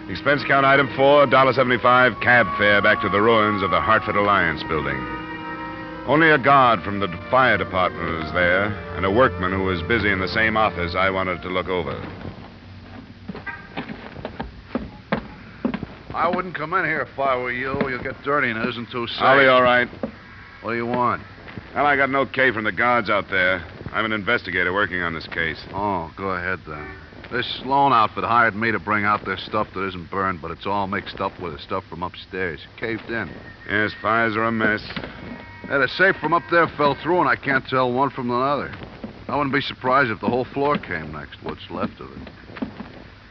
Expense 0.09 0.41
account 0.41 0.65
item 0.65 0.87
four, 0.95 1.27
$1.75, 1.27 2.21
cab 2.21 2.47
fare 2.57 2.81
back 2.81 3.01
to 3.01 3.09
the 3.09 3.19
ruins 3.19 3.61
of 3.61 3.71
the 3.71 3.81
Hartford 3.81 4.15
Alliance 4.15 4.63
building. 4.63 4.95
Only 6.07 6.29
a 6.29 6.37
guard 6.37 6.81
from 6.81 7.01
the 7.01 7.09
fire 7.29 7.57
department 7.57 8.23
was 8.23 8.31
there, 8.31 8.67
and 8.95 9.05
a 9.05 9.11
workman 9.11 9.51
who 9.51 9.63
was 9.63 9.81
busy 9.83 10.13
in 10.13 10.21
the 10.21 10.29
same 10.29 10.55
office 10.55 10.95
I 10.95 11.09
wanted 11.09 11.41
to 11.41 11.49
look 11.49 11.67
over. 11.67 12.01
I 16.13 16.31
wouldn't 16.33 16.55
come 16.55 16.73
in 16.73 16.85
here 16.85 17.01
if 17.01 17.19
I 17.19 17.35
were 17.35 17.51
you. 17.51 17.77
You'll 17.89 18.01
get 18.01 18.15
dirty 18.23 18.51
and 18.51 18.63
it 18.63 18.69
isn't 18.69 18.91
too 18.91 19.07
safe. 19.07 19.19
I'll 19.19 19.41
be 19.41 19.47
all 19.47 19.61
right. 19.61 19.89
What 20.61 20.71
do 20.71 20.77
you 20.77 20.85
want? 20.85 21.21
Well, 21.75 21.85
I 21.85 21.97
got 21.97 22.07
an 22.07 22.15
okay 22.15 22.53
from 22.53 22.63
the 22.63 22.71
guards 22.71 23.09
out 23.09 23.25
there. 23.29 23.61
I'm 23.91 24.05
an 24.05 24.11
investigator 24.11 24.73
working 24.73 25.01
on 25.01 25.13
this 25.13 25.27
case. 25.27 25.59
Oh, 25.73 26.11
go 26.15 26.29
ahead 26.29 26.59
then. 26.67 26.95
This 27.31 27.61
loan 27.65 27.91
outfit 27.91 28.23
hired 28.23 28.55
me 28.55 28.71
to 28.71 28.79
bring 28.79 29.03
out 29.03 29.25
their 29.25 29.37
stuff 29.37 29.67
that 29.73 29.85
isn't 29.87 30.09
burned, 30.09 30.41
but 30.41 30.51
it's 30.51 30.65
all 30.65 30.87
mixed 30.87 31.19
up 31.19 31.39
with 31.41 31.53
the 31.53 31.59
stuff 31.59 31.83
from 31.89 32.03
upstairs. 32.03 32.61
Caved 32.77 33.09
in. 33.09 33.29
Yes, 33.69 33.91
fires 34.01 34.35
are 34.35 34.45
a 34.45 34.51
mess. 34.51 34.81
Yeah, 35.67 35.79
the 35.79 35.87
safe 35.89 36.15
from 36.21 36.33
up 36.33 36.43
there 36.49 36.67
fell 36.77 36.95
through, 36.95 37.19
and 37.19 37.29
I 37.29 37.35
can't 37.35 37.67
tell 37.67 37.91
one 37.91 38.09
from 38.09 38.31
another. 38.31 38.73
I 39.27 39.35
wouldn't 39.35 39.53
be 39.53 39.61
surprised 39.61 40.09
if 40.09 40.21
the 40.21 40.29
whole 40.29 40.45
floor 40.45 40.77
came 40.77 41.11
next, 41.11 41.43
what's 41.43 41.69
left 41.69 41.99
of 41.99 42.09
it. 42.11 42.29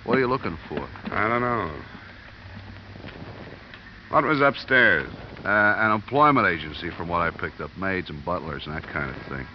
What 0.04 0.18
are 0.18 0.20
you 0.20 0.28
looking 0.28 0.58
for? 0.68 0.86
I 1.10 1.28
don't 1.28 1.40
know. 1.40 1.72
What 4.10 4.24
was 4.24 4.40
upstairs? 4.40 5.08
Uh, 5.42 5.74
an 5.78 5.92
employment 5.92 6.46
agency, 6.46 6.90
from 6.90 7.08
what 7.08 7.22
I 7.22 7.30
picked 7.30 7.60
up. 7.60 7.74
Maids 7.78 8.10
and 8.10 8.22
butlers 8.24 8.66
and 8.66 8.76
that 8.76 8.86
kind 8.86 9.14
of 9.14 9.16
thing. 9.28 9.46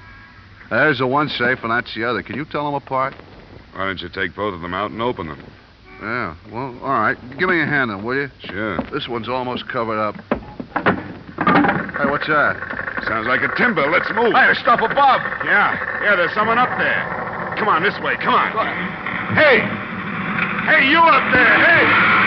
There's 0.72 1.00
the 1.00 1.08
one 1.08 1.28
safe, 1.28 1.60
and 1.63 1.72
that's 1.72 1.94
the 1.94 2.08
other. 2.08 2.24
Can 2.24 2.38
you 2.38 2.46
tell 2.46 2.63
them 2.63 2.75
apart? 2.75 3.13
Why 3.75 3.86
don't 3.86 4.00
you 4.00 4.08
take 4.08 4.34
both 4.34 4.54
of 4.54 4.62
them 4.62 4.74
out 4.74 4.92
and 4.92 5.01
open 5.01 5.28
them? 5.28 5.44
Yeah, 6.01 6.36
well, 6.50 6.80
all 6.82 6.96
right. 6.96 7.18
Give 7.38 7.50
me 7.50 7.60
a 7.62 7.66
hand 7.66 7.92
then, 7.92 8.04
will 8.04 8.16
you? 8.16 8.32
Sure. 8.40 8.80
This 8.92 9.08
one's 9.08 9.28
almost 9.28 9.68
covered 9.68 10.00
up. 10.00 10.16
Hey, 10.16 12.08
what's 12.08 12.25
that? 12.28 12.56
Sounds 13.06 13.28
like 13.28 13.42
a 13.44 13.54
timber. 13.58 13.86
Let's 13.92 14.10
move. 14.16 14.32
Hey, 14.32 14.48
there's 14.48 14.60
stuff 14.60 14.80
above. 14.80 15.22
Yeah, 15.44 15.75
yeah, 16.01 16.16
there's 16.16 16.34
someone 16.34 16.58
up 16.58 16.72
there. 16.80 17.04
Come 17.60 17.68
on, 17.68 17.84
this 17.84 18.00
way. 18.00 18.16
Come 18.24 18.34
on. 18.34 18.50
Hey! 19.36 19.60
Hey, 20.72 20.88
you 20.88 21.00
up 21.00 21.34
there! 21.34 21.58
Hey! 21.68 21.86
Hey! 21.86 22.21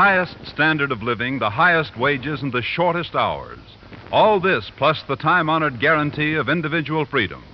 Highest 0.00 0.46
standard 0.46 0.90
of 0.92 1.02
living, 1.02 1.38
the 1.38 1.50
highest 1.50 1.94
wages, 1.98 2.40
and 2.40 2.54
the 2.54 2.62
shortest 2.62 3.14
hours. 3.14 3.58
All 4.10 4.40
this 4.40 4.70
plus 4.78 5.02
the 5.06 5.14
time 5.14 5.50
honored 5.50 5.78
guarantee 5.78 6.36
of 6.36 6.48
individual 6.48 7.04
freedom. 7.04 7.44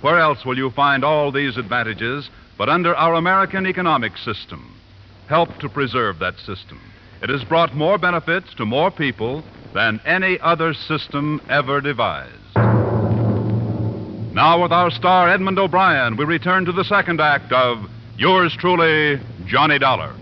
Where 0.00 0.18
else 0.18 0.44
will 0.44 0.56
you 0.56 0.72
find 0.72 1.04
all 1.04 1.30
these 1.30 1.56
advantages 1.56 2.28
but 2.58 2.68
under 2.68 2.96
our 2.96 3.14
American 3.14 3.64
economic 3.64 4.16
system? 4.16 4.74
Help 5.28 5.56
to 5.60 5.68
preserve 5.68 6.18
that 6.18 6.36
system. 6.40 6.80
It 7.22 7.30
has 7.30 7.44
brought 7.44 7.76
more 7.76 7.96
benefits 7.96 8.52
to 8.54 8.66
more 8.66 8.90
people 8.90 9.44
than 9.72 10.00
any 10.04 10.40
other 10.40 10.74
system 10.74 11.40
ever 11.48 11.80
devised. 11.80 12.56
Now, 14.34 14.60
with 14.60 14.72
our 14.72 14.90
star 14.90 15.30
Edmund 15.30 15.60
O'Brien, 15.60 16.16
we 16.16 16.24
return 16.24 16.64
to 16.64 16.72
the 16.72 16.82
second 16.82 17.20
act 17.20 17.52
of 17.52 17.88
Yours 18.18 18.56
truly, 18.58 19.20
Johnny 19.46 19.78
Dollar. 19.78 20.12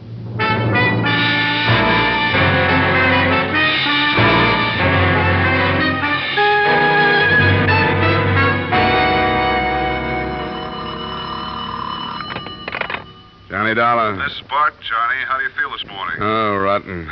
Johnny 13.74 13.80
Dollar. 13.80 14.16
This 14.16 14.36
is 14.36 14.42
Bart, 14.50 14.74
Johnny. 14.80 15.24
How 15.26 15.38
do 15.38 15.44
you 15.44 15.50
feel 15.50 15.70
this 15.70 15.86
morning? 15.86 16.18
Oh, 16.20 16.58
rotten. 16.58 17.06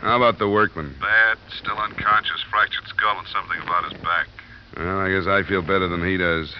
How 0.00 0.16
about 0.16 0.40
the 0.40 0.48
workman? 0.48 0.96
Bad, 1.00 1.38
still 1.56 1.76
unconscious, 1.78 2.42
fractured 2.50 2.88
skull, 2.88 3.16
and 3.16 3.28
something 3.28 3.60
about 3.62 3.92
his 3.92 4.02
back. 4.02 4.26
Well, 4.76 4.98
I 4.98 5.10
guess 5.10 5.28
I 5.28 5.44
feel 5.44 5.62
better 5.62 5.86
than 5.86 6.04
he 6.04 6.16
does. 6.16 6.52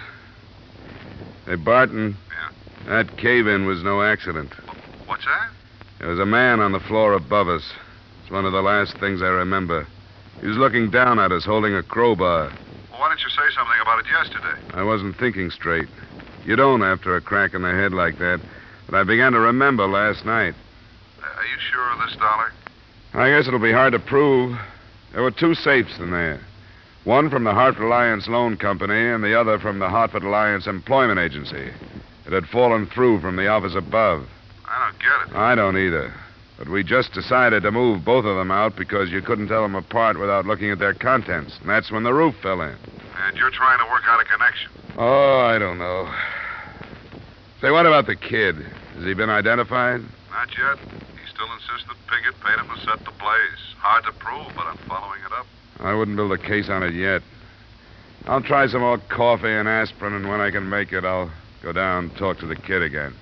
Hey, 1.45 1.55
Barton. 1.55 2.15
Yeah. 2.29 3.03
That 3.03 3.17
cave 3.17 3.47
in 3.47 3.65
was 3.65 3.83
no 3.83 4.01
accident. 4.01 4.53
What's 5.07 5.25
that? 5.25 5.49
There 5.99 6.07
was 6.07 6.19
a 6.19 6.25
man 6.25 6.61
on 6.61 6.71
the 6.71 6.79
floor 6.79 7.11
above 7.11 7.49
us. 7.49 7.69
It's 8.21 8.31
one 8.31 8.45
of 8.45 8.53
the 8.53 8.61
last 8.61 8.97
things 8.99 9.21
I 9.21 9.27
remember. 9.27 9.87
He 10.39 10.47
was 10.47 10.57
looking 10.57 10.89
down 10.89 11.19
at 11.19 11.33
us, 11.33 11.43
holding 11.43 11.75
a 11.75 11.83
crowbar. 11.83 12.45
Well, 12.91 12.99
why 13.01 13.09
didn't 13.09 13.23
you 13.23 13.29
say 13.29 13.53
something 13.53 13.81
about 13.81 13.99
it 13.99 14.05
yesterday? 14.09 14.73
I 14.73 14.83
wasn't 14.83 15.17
thinking 15.17 15.49
straight. 15.49 15.89
You 16.45 16.55
don't 16.55 16.81
after 16.81 17.17
a 17.17 17.21
crack 17.21 17.53
in 17.53 17.61
the 17.61 17.71
head 17.71 17.91
like 17.91 18.17
that. 18.19 18.39
But 18.91 18.99
I 18.99 19.03
began 19.05 19.31
to 19.31 19.39
remember 19.39 19.87
last 19.87 20.25
night. 20.25 20.53
Uh, 21.23 21.25
are 21.25 21.45
you 21.45 21.57
sure 21.71 21.91
of 21.93 21.99
this, 21.99 22.17
Dollar? 22.17 22.51
I 23.13 23.29
guess 23.29 23.47
it'll 23.47 23.59
be 23.59 23.71
hard 23.71 23.93
to 23.93 23.99
prove. 23.99 24.57
There 25.13 25.23
were 25.23 25.31
two 25.31 25.55
safes 25.55 25.97
in 25.97 26.11
there. 26.11 26.41
One 27.05 27.29
from 27.29 27.45
the 27.45 27.53
Hartford 27.53 27.85
Alliance 27.85 28.27
Loan 28.27 28.57
Company 28.57 28.93
and 28.93 29.23
the 29.23 29.39
other 29.39 29.59
from 29.59 29.79
the 29.79 29.89
Hartford 29.89 30.23
Alliance 30.23 30.67
Employment 30.67 31.19
Agency. 31.19 31.71
It 32.25 32.33
had 32.33 32.45
fallen 32.47 32.85
through 32.85 33.21
from 33.21 33.37
the 33.37 33.47
office 33.47 33.75
above. 33.75 34.27
I 34.67 34.89
don't 34.89 34.99
get 34.99 35.31
it. 35.31 35.37
I 35.37 35.55
don't 35.55 35.77
either. 35.77 36.13
But 36.57 36.69
we 36.69 36.83
just 36.83 37.13
decided 37.13 37.63
to 37.63 37.71
move 37.71 38.03
both 38.03 38.25
of 38.25 38.35
them 38.35 38.51
out 38.51 38.75
because 38.75 39.09
you 39.09 39.21
couldn't 39.21 39.47
tell 39.47 39.63
them 39.63 39.75
apart 39.75 40.19
without 40.19 40.45
looking 40.45 40.69
at 40.69 40.79
their 40.79 40.93
contents. 40.93 41.57
And 41.61 41.69
that's 41.69 41.91
when 41.91 42.03
the 42.03 42.13
roof 42.13 42.35
fell 42.43 42.61
in. 42.61 42.75
And 43.25 43.37
you're 43.37 43.51
trying 43.51 43.79
to 43.79 43.89
work 43.89 44.03
out 44.05 44.21
a 44.21 44.25
connection. 44.25 44.69
Oh, 44.97 45.39
I 45.39 45.57
don't 45.57 45.79
know. 45.79 46.13
Say, 47.61 47.71
what 47.71 47.85
about 47.85 48.05
the 48.05 48.15
kid? 48.15 48.57
Has 48.95 49.03
he 49.03 49.13
been 49.13 49.29
identified? 49.29 50.01
Not 50.31 50.49
yet. 50.57 50.77
He 50.79 51.27
still 51.33 51.47
insists 51.53 51.87
that 51.87 51.97
Pickett 52.07 52.39
paid 52.41 52.59
him 52.59 52.67
to 52.67 52.85
set 52.85 52.99
the 52.99 53.11
blaze. 53.19 53.75
Hard 53.77 54.03
to 54.05 54.11
prove, 54.13 54.47
but 54.55 54.67
I'm 54.67 54.77
following 54.87 55.21
it 55.25 55.31
up. 55.33 55.45
I 55.79 55.93
wouldn't 55.93 56.17
build 56.17 56.31
a 56.31 56.37
case 56.37 56.69
on 56.69 56.83
it 56.83 56.93
yet. 56.93 57.21
I'll 58.25 58.41
try 58.41 58.67
some 58.67 58.81
more 58.81 58.97
coffee 58.97 59.51
and 59.51 59.67
aspirin, 59.67 60.13
and 60.13 60.29
when 60.29 60.41
I 60.41 60.51
can 60.51 60.69
make 60.69 60.93
it, 60.93 61.03
I'll 61.03 61.31
go 61.63 61.71
down 61.71 62.05
and 62.05 62.17
talk 62.17 62.37
to 62.39 62.45
the 62.45 62.55
kid 62.55 62.83
again. 62.83 63.13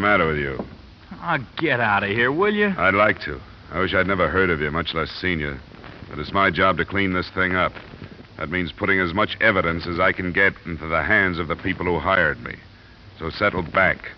The 0.00 0.06
matter 0.06 0.28
with 0.28 0.38
you? 0.38 0.58
Oh, 1.22 1.38
get 1.56 1.80
out 1.80 2.04
of 2.04 2.10
here, 2.10 2.30
will 2.30 2.54
you? 2.54 2.72
I'd 2.78 2.94
like 2.94 3.20
to. 3.22 3.40
I 3.72 3.80
wish 3.80 3.94
I'd 3.94 4.06
never 4.06 4.28
heard 4.28 4.50
of 4.50 4.60
you, 4.60 4.70
much 4.70 4.94
less 4.94 5.10
seen 5.10 5.40
you. 5.40 5.56
But 6.08 6.20
it's 6.20 6.32
my 6.32 6.50
job 6.50 6.76
to 6.78 6.84
clean 6.84 7.12
this 7.12 7.28
thing 7.30 7.56
up. 7.56 7.72
That 8.36 8.50
means 8.50 8.70
putting 8.70 9.00
as 9.00 9.12
much 9.12 9.36
evidence 9.40 9.86
as 9.86 9.98
I 9.98 10.12
can 10.12 10.32
get 10.32 10.54
into 10.64 10.86
the 10.86 11.02
hands 11.02 11.38
of 11.38 11.48
the 11.48 11.56
people 11.56 11.86
who 11.86 11.98
hired 11.98 12.40
me. 12.44 12.54
So 13.18 13.30
settle 13.30 13.62
back. 13.62 14.10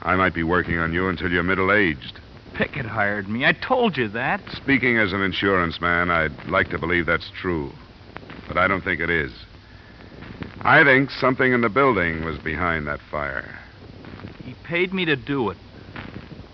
I 0.00 0.16
might 0.16 0.32
be 0.32 0.42
working 0.42 0.78
on 0.78 0.94
you 0.94 1.08
until 1.08 1.30
you're 1.30 1.42
middle 1.42 1.70
aged. 1.70 2.18
Pickett 2.54 2.86
hired 2.86 3.28
me. 3.28 3.44
I 3.44 3.52
told 3.52 3.98
you 3.98 4.08
that. 4.08 4.40
Speaking 4.52 4.96
as 4.96 5.12
an 5.12 5.20
insurance 5.20 5.80
man, 5.80 6.10
I'd 6.10 6.46
like 6.48 6.70
to 6.70 6.78
believe 6.78 7.04
that's 7.04 7.30
true. 7.38 7.70
But 8.48 8.56
I 8.56 8.66
don't 8.66 8.82
think 8.82 9.00
it 9.00 9.10
is. 9.10 9.32
I 10.62 10.82
think 10.82 11.10
something 11.10 11.52
in 11.52 11.60
the 11.60 11.68
building 11.68 12.24
was 12.24 12.38
behind 12.38 12.86
that 12.86 13.00
fire. 13.10 13.59
He 14.50 14.56
paid 14.64 14.92
me 14.92 15.04
to 15.04 15.14
do 15.14 15.50
it. 15.50 15.56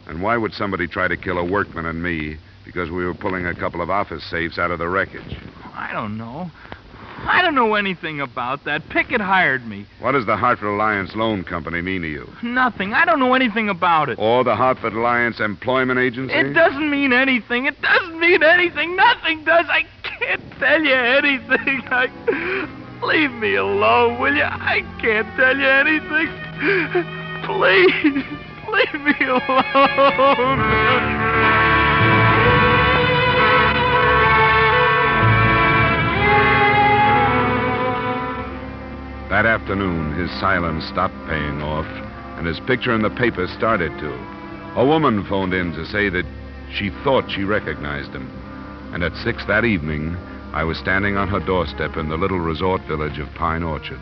And 0.06 0.20
why 0.20 0.36
would 0.36 0.52
somebody 0.52 0.86
try 0.86 1.08
to 1.08 1.16
kill 1.16 1.38
a 1.38 1.44
workman 1.44 1.86
and 1.86 2.02
me 2.02 2.36
because 2.66 2.90
we 2.90 3.06
were 3.06 3.14
pulling 3.14 3.46
a 3.46 3.54
couple 3.54 3.80
of 3.80 3.88
office 3.88 4.22
safes 4.30 4.58
out 4.58 4.70
of 4.70 4.78
the 4.78 4.86
wreckage? 4.86 5.34
I 5.72 5.92
don't 5.94 6.18
know. 6.18 6.50
I 7.20 7.40
don't 7.40 7.54
know 7.54 7.72
anything 7.74 8.20
about 8.20 8.64
that. 8.66 8.86
Pickett 8.90 9.22
hired 9.22 9.66
me. 9.66 9.86
What 10.00 10.12
does 10.12 10.26
the 10.26 10.36
Hartford 10.36 10.68
Alliance 10.68 11.16
Loan 11.16 11.42
Company 11.42 11.80
mean 11.80 12.02
to 12.02 12.08
you? 12.08 12.28
Nothing. 12.42 12.92
I 12.92 13.06
don't 13.06 13.18
know 13.18 13.32
anything 13.32 13.70
about 13.70 14.10
it. 14.10 14.18
Or 14.18 14.44
the 14.44 14.56
Hartford 14.56 14.92
Alliance 14.92 15.40
Employment 15.40 15.98
Agency? 15.98 16.34
It 16.34 16.52
doesn't 16.52 16.90
mean 16.90 17.14
anything. 17.14 17.64
It 17.64 17.80
doesn't 17.80 18.20
mean 18.20 18.42
anything. 18.42 18.94
Nothing 18.94 19.42
does. 19.44 19.64
I 19.70 19.86
can't 20.02 20.42
tell 20.58 20.82
you 20.82 20.92
anything. 20.92 21.82
I... 21.90 22.68
Leave 23.02 23.32
me 23.32 23.54
alone, 23.54 24.20
will 24.20 24.36
you? 24.36 24.42
I 24.42 24.82
can't 25.00 25.34
tell 25.34 25.56
you 25.56 25.66
anything. 25.66 27.12
Please, 27.46 28.24
leave 28.72 29.00
me 29.02 29.14
alone. 29.24 30.58
That 39.30 39.46
afternoon, 39.46 40.14
his 40.14 40.30
silence 40.40 40.84
stopped 40.86 41.14
paying 41.28 41.62
off, 41.62 41.86
and 42.36 42.46
his 42.46 42.58
picture 42.60 42.94
in 42.94 43.02
the 43.02 43.10
paper 43.10 43.46
started 43.46 43.92
to. 44.00 44.12
A 44.76 44.84
woman 44.84 45.24
phoned 45.24 45.54
in 45.54 45.72
to 45.74 45.86
say 45.86 46.08
that 46.08 46.26
she 46.72 46.90
thought 47.04 47.30
she 47.30 47.44
recognized 47.44 48.10
him. 48.10 48.28
And 48.92 49.04
at 49.04 49.14
six 49.16 49.44
that 49.46 49.64
evening, 49.64 50.16
I 50.52 50.64
was 50.64 50.78
standing 50.78 51.16
on 51.16 51.28
her 51.28 51.40
doorstep 51.40 51.96
in 51.96 52.08
the 52.08 52.16
little 52.16 52.40
resort 52.40 52.82
village 52.88 53.18
of 53.18 53.32
Pine 53.34 53.62
Orchard. 53.62 54.00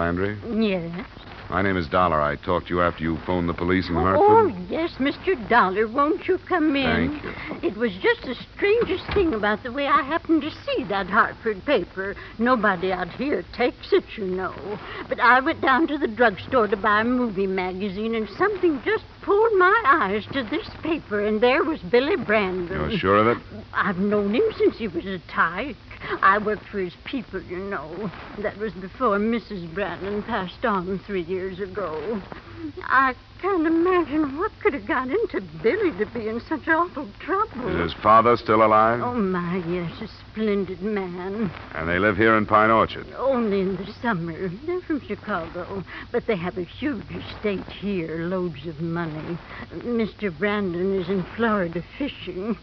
Landry? 0.00 0.38
Yes. 0.50 1.06
My 1.50 1.60
name 1.60 1.76
is 1.76 1.86
Dollar. 1.86 2.22
I 2.22 2.36
talked 2.36 2.68
to 2.68 2.74
you 2.74 2.80
after 2.80 3.02
you 3.02 3.18
phoned 3.26 3.50
the 3.50 3.52
police 3.52 3.86
in 3.90 3.96
Hartford. 3.96 4.22
Oh, 4.26 4.66
yes, 4.70 4.92
Mr. 4.92 5.36
Dollar. 5.46 5.86
Won't 5.86 6.26
you 6.26 6.38
come 6.38 6.74
in? 6.74 7.20
Thank 7.20 7.22
you. 7.22 7.68
It 7.68 7.76
was 7.76 7.92
just 8.00 8.22
the 8.22 8.34
strangest 8.56 9.04
thing 9.12 9.34
about 9.34 9.62
the 9.62 9.70
way 9.70 9.86
I 9.86 10.00
happened 10.00 10.40
to 10.40 10.50
see 10.50 10.84
that 10.84 11.08
Hartford 11.08 11.66
paper. 11.66 12.16
Nobody 12.38 12.92
out 12.92 13.10
here 13.10 13.44
takes 13.52 13.92
it, 13.92 14.04
you 14.16 14.24
know. 14.24 14.54
But 15.06 15.20
I 15.20 15.40
went 15.40 15.60
down 15.60 15.86
to 15.88 15.98
the 15.98 16.08
drugstore 16.08 16.68
to 16.68 16.78
buy 16.78 17.02
a 17.02 17.04
movie 17.04 17.46
magazine, 17.46 18.14
and 18.14 18.26
something 18.38 18.80
just 18.82 19.04
pulled 19.20 19.52
my 19.58 19.82
eyes 19.84 20.24
to 20.32 20.44
this 20.44 20.68
paper, 20.82 21.20
and 21.20 21.42
there 21.42 21.62
was 21.62 21.80
Billy 21.80 22.16
Brandon. 22.16 22.90
You're 22.90 22.98
sure 22.98 23.18
of 23.18 23.26
it? 23.36 23.38
I've 23.74 23.98
known 23.98 24.34
him 24.34 24.50
since 24.56 24.78
he 24.78 24.88
was 24.88 25.04
a 25.04 25.18
tyke. 25.28 25.76
I 26.22 26.38
worked 26.38 26.66
for 26.68 26.78
his 26.78 26.94
people, 27.04 27.42
you 27.42 27.58
know. 27.58 28.10
That 28.38 28.58
was 28.58 28.72
before 28.74 29.18
Mrs. 29.18 29.72
Brandon 29.74 30.22
passed 30.22 30.64
on 30.64 30.98
three 31.06 31.22
years 31.22 31.60
ago. 31.60 32.20
I 32.84 33.14
can't 33.40 33.66
imagine 33.66 34.36
what 34.38 34.52
could 34.60 34.74
have 34.74 34.86
got 34.86 35.08
into 35.08 35.40
Billy 35.62 35.92
to 35.98 36.06
be 36.06 36.28
in 36.28 36.40
such 36.40 36.68
awful 36.68 37.08
trouble. 37.18 37.68
Is 37.68 37.92
his 37.92 38.02
father 38.02 38.36
still 38.36 38.62
alive? 38.62 39.00
Oh, 39.02 39.14
my, 39.14 39.56
yes, 39.66 39.92
a 40.02 40.08
splendid 40.30 40.82
man. 40.82 41.50
And 41.74 41.88
they 41.88 41.98
live 41.98 42.16
here 42.16 42.36
in 42.36 42.44
Pine 42.44 42.70
Orchard. 42.70 43.06
Only 43.16 43.60
in 43.60 43.76
the 43.76 43.92
summer. 44.02 44.50
They're 44.66 44.82
from 44.82 45.00
Chicago, 45.00 45.84
but 46.12 46.26
they 46.26 46.36
have 46.36 46.58
a 46.58 46.64
huge 46.64 47.10
estate 47.10 47.66
here, 47.80 48.26
loads 48.26 48.66
of 48.66 48.80
money. 48.80 49.38
Mr. 49.72 50.36
Brandon 50.36 51.00
is 51.00 51.08
in 51.08 51.24
Florida 51.36 51.82
fishing. 51.96 52.58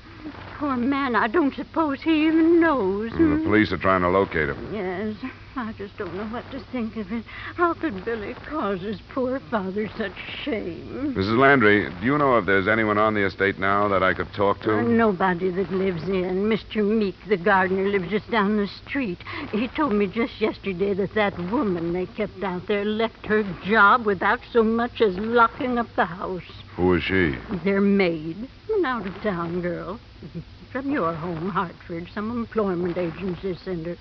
Poor 0.58 0.76
man, 0.76 1.16
I 1.16 1.28
don't 1.28 1.54
suppose 1.54 2.02
he 2.02 2.26
even 2.26 2.60
knows. 2.60 3.12
The 3.12 3.42
police 3.44 3.72
are 3.72 3.78
trying 3.78 4.02
to 4.02 4.10
locate 4.10 4.50
him. 4.50 4.74
Yes, 4.74 5.32
I 5.56 5.72
just 5.74 5.98
don't 5.98 6.16
know 6.16 6.26
what 6.26 6.50
to 6.52 6.60
think 6.72 6.98
of 6.98 7.12
it. 7.12 7.24
How 7.56 7.74
could 7.76 8.04
Billy 8.04 8.36
cause 8.48 8.82
his 8.82 9.00
poor 9.10 9.40
father 9.52 9.88
such 9.98 10.14
shame? 10.44 11.14
Mrs. 11.16 11.38
Landry, 11.38 11.90
do 12.00 12.06
you 12.06 12.18
know 12.18 12.38
if 12.38 12.46
there's 12.46 12.68
anyone 12.68 12.98
on 12.98 13.14
the 13.14 13.26
estate 13.26 13.60
now 13.60 13.88
that 13.88 14.02
I 14.02 14.14
could 14.14 14.32
talk 14.34 14.62
to? 14.62 14.78
Uh, 14.78 14.82
nobody 14.82 15.52
that 15.52 15.72
lives 15.72 16.04
in. 16.04 16.50
Mr. 16.50 16.84
Meek, 16.84 17.16
the 17.28 17.38
gardener, 17.38 17.88
lives 17.90 18.10
just 18.10 18.30
down 18.32 18.58
the 18.58 18.68
street. 18.68 19.20
He 19.52 19.68
told 19.68 19.94
me 19.94 20.08
just 20.08 20.42
yesterday 20.42 20.94
that 20.96 21.14
that 21.14 21.38
woman 21.52 21.94
they 21.94 22.08
kept 22.08 22.44
out 22.44 22.68
there 22.68 22.86
left 22.86 23.26
her 23.28 23.44
job 23.64 24.06
without 24.06 24.40
so 24.52 24.64
much 24.64 25.02
as 25.02 25.18
locking 25.18 25.78
up 25.78 25.88
the 25.96 26.06
house. 26.06 26.42
Who 26.76 26.94
is 26.96 27.04
she? 27.04 27.36
Their 27.64 27.82
maid, 27.82 28.48
an 28.76 28.86
out 28.86 29.06
of 29.06 29.14
town 29.22 29.62
girl. 29.62 30.00
From 30.72 30.92
your 30.92 31.14
home, 31.14 31.50
Hartford. 31.50 32.08
Some 32.14 32.32
employment 32.32 32.98
agency 32.98 33.56
sent 33.64 33.86
her. 33.86 33.98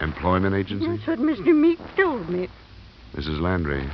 Employment 0.00 0.54
agency? 0.54 0.86
That's 0.86 1.06
what 1.06 1.18
Mr. 1.18 1.54
Meek 1.54 1.78
told 1.96 2.28
me. 2.28 2.48
Mrs. 3.14 3.40
Landry, 3.40 3.88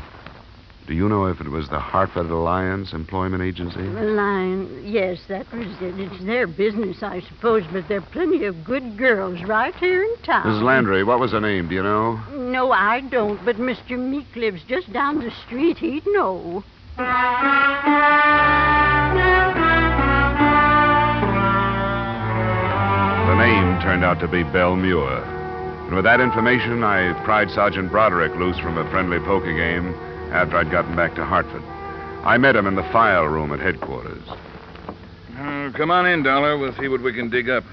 do 0.87 0.94
you 0.94 1.09
know 1.09 1.26
if 1.26 1.40
it 1.40 1.48
was 1.48 1.68
the 1.68 1.79
Hartford 1.79 2.31
Alliance 2.31 2.92
Employment 2.92 3.42
Agency? 3.42 3.81
Line, 3.81 4.83
yes, 4.85 5.20
that 5.29 5.53
was 5.53 5.66
it. 5.81 5.98
It's 6.00 6.24
their 6.24 6.46
business, 6.46 7.03
I 7.03 7.20
suppose, 7.20 7.64
but 7.70 7.87
there 7.88 7.98
are 7.98 8.12
plenty 8.12 8.44
of 8.44 8.64
good 8.64 8.96
girls 8.96 9.42
right 9.42 9.74
here 9.76 10.03
in 10.03 10.16
town. 10.22 10.46
Mrs. 10.46 10.62
Landry, 10.62 11.05
what 11.05 11.20
was 11.20 11.33
her 11.33 11.40
name? 11.40 11.68
Do 11.68 11.74
you 11.74 11.83
know? 11.83 12.20
No, 12.33 12.72
I 12.72 13.03
don't, 13.03 13.44
but 13.44 13.57
Mr. 13.57 13.98
Meek 13.98 14.35
lives 14.37 14.62
just 14.66 14.92
down 14.92 15.20
the 15.20 15.31
street. 15.46 15.79
He'd 15.79 16.07
know. 16.07 16.64
Name 23.40 23.81
turned 23.81 24.05
out 24.05 24.20
to 24.20 24.29
be 24.29 24.42
Belle 24.42 24.76
Muir. 24.76 25.16
And 25.87 25.94
with 25.94 26.05
that 26.05 26.20
information, 26.20 26.85
I 26.85 27.14
pried 27.24 27.50
Sergeant 27.50 27.90
Broderick 27.90 28.35
loose 28.35 28.59
from 28.59 28.76
a 28.76 28.88
friendly 28.90 29.18
poker 29.18 29.57
game 29.57 29.94
after 30.31 30.59
I'd 30.59 30.70
gotten 30.70 30.94
back 30.94 31.14
to 31.14 31.24
Hartford. 31.24 31.62
I 32.22 32.37
met 32.37 32.55
him 32.55 32.66
in 32.66 32.74
the 32.74 32.83
file 32.92 33.24
room 33.24 33.50
at 33.55 33.59
headquarters. 33.59 34.22
Uh, 35.38 35.72
come 35.74 35.90
on 35.90 36.05
in, 36.05 36.22
Dollar. 36.22 36.59
We'll 36.59 36.76
see 36.76 36.88
what 36.88 37.00
we 37.00 37.14
can 37.14 37.31
dig 37.31 37.48
up. 37.48 37.64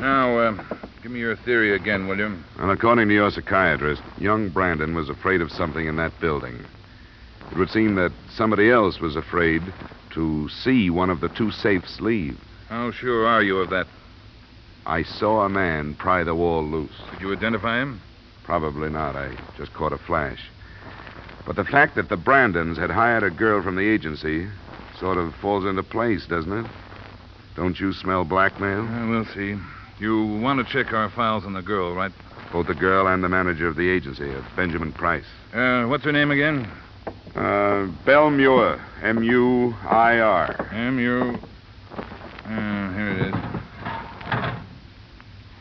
Now, 0.00 0.38
uh, 0.38 0.64
give 1.02 1.12
me 1.12 1.20
your 1.20 1.36
theory 1.36 1.74
again, 1.74 2.08
will 2.08 2.16
you? 2.16 2.38
And 2.56 2.70
according 2.70 3.08
to 3.08 3.14
your 3.14 3.30
psychiatrist, 3.30 4.00
young 4.16 4.48
Brandon 4.48 4.94
was 4.94 5.10
afraid 5.10 5.42
of 5.42 5.52
something 5.52 5.86
in 5.86 5.96
that 5.96 6.18
building. 6.18 6.64
It 7.52 7.58
would 7.58 7.68
seem 7.68 7.96
that 7.96 8.12
somebody 8.34 8.70
else 8.70 9.00
was 9.00 9.16
afraid 9.16 9.60
to 10.14 10.48
see 10.48 10.88
one 10.88 11.10
of 11.10 11.20
the 11.20 11.28
two 11.28 11.50
safes 11.50 12.00
leave. 12.00 12.40
How 12.70 12.90
sure 12.90 13.26
are 13.26 13.42
you 13.42 13.58
of 13.58 13.68
that? 13.68 13.86
I 14.86 15.02
saw 15.02 15.42
a 15.42 15.48
man 15.48 15.94
pry 15.94 16.24
the 16.24 16.34
wall 16.34 16.64
loose. 16.64 16.90
Could 17.10 17.20
you 17.20 17.32
identify 17.32 17.80
him? 17.80 18.00
Probably 18.44 18.90
not. 18.90 19.16
I 19.16 19.36
just 19.56 19.72
caught 19.72 19.92
a 19.92 19.98
flash. 19.98 20.40
But 21.46 21.56
the 21.56 21.64
fact 21.64 21.94
that 21.96 22.08
the 22.08 22.16
Brandons 22.16 22.78
had 22.78 22.90
hired 22.90 23.22
a 23.22 23.30
girl 23.30 23.62
from 23.62 23.76
the 23.76 23.88
agency 23.88 24.48
sort 24.98 25.18
of 25.18 25.34
falls 25.36 25.64
into 25.64 25.82
place, 25.82 26.26
doesn't 26.26 26.52
it? 26.52 26.70
Don't 27.56 27.78
you 27.78 27.92
smell 27.92 28.24
blackmail? 28.24 28.80
Uh, 28.80 29.08
we'll 29.08 29.26
see. 29.26 29.56
You 29.98 30.40
want 30.40 30.66
to 30.66 30.72
check 30.72 30.92
our 30.92 31.10
files 31.10 31.44
on 31.44 31.52
the 31.52 31.62
girl, 31.62 31.94
right? 31.94 32.12
Both 32.52 32.66
the 32.66 32.74
girl 32.74 33.06
and 33.06 33.22
the 33.22 33.28
manager 33.28 33.68
of 33.68 33.76
the 33.76 33.88
agency, 33.88 34.34
uh, 34.34 34.42
Benjamin 34.56 34.92
Price. 34.92 35.24
Uh, 35.52 35.84
what's 35.84 36.04
her 36.04 36.12
name 36.12 36.30
again? 36.30 36.68
Uh, 37.34 37.86
Belle 38.04 38.30
Muir. 38.30 38.80
M 39.02 39.22
U 39.22 39.74
I 39.82 40.18
R. 40.20 40.68
M 40.72 40.98
U. 40.98 41.38
Uh, 42.46 42.92
here 42.94 43.08
it 43.10 43.20
is. 43.28 43.34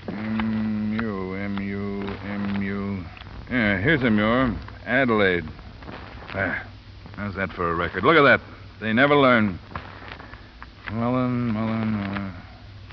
M 0.10 0.98
U 1.02 1.34
M 1.36 1.60
U 1.60 2.08
M 2.26 2.62
U. 2.62 3.06
Yeah, 3.74 3.80
here's 3.80 4.04
a 4.04 4.12
Muir. 4.12 4.56
Adelaide. 4.86 5.46
Ah, 6.36 6.64
how's 7.16 7.34
that 7.34 7.50
for 7.54 7.72
a 7.72 7.76
record? 7.76 8.04
Look 8.04 8.16
at 8.16 8.22
that. 8.22 8.40
They 8.80 8.94
never 8.94 9.16
learn. 9.16 9.58
Mullen, 10.92 11.48
Mullen, 11.48 11.92
Mullen. 11.92 12.34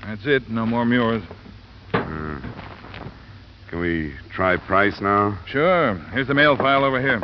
That's 0.03 0.25
it. 0.25 0.49
No 0.49 0.65
more 0.65 0.83
Muirs. 0.83 1.21
Uh, 1.93 2.41
can 3.69 3.79
we 3.79 4.15
try 4.31 4.57
Price 4.57 4.99
now? 4.99 5.37
Sure. 5.45 5.99
Here's 6.13 6.27
the 6.27 6.33
mail 6.33 6.57
file 6.57 6.83
over 6.83 6.99
here. 6.99 7.21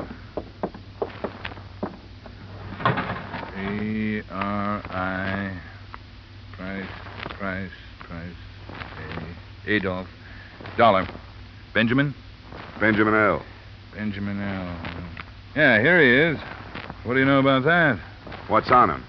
A 2.85 4.23
R 4.29 4.83
I. 4.85 5.59
Price, 6.51 6.85
Price, 7.39 7.71
Price. 8.01 8.35
A. 9.65 9.71
Adolf. 9.71 10.07
Dollar. 10.77 11.07
Benjamin? 11.73 12.13
Benjamin 12.79 13.15
L. 13.15 13.43
Benjamin 13.93 14.39
L. 14.39 14.75
Yeah, 15.55 15.81
here 15.81 15.99
he 15.99 16.35
is. 16.35 16.43
What 17.03 17.13
do 17.13 17.19
you 17.19 17.25
know 17.25 17.39
about 17.39 17.63
that? 17.63 17.99
What's 18.47 18.69
on 18.69 18.89
him? 18.89 19.03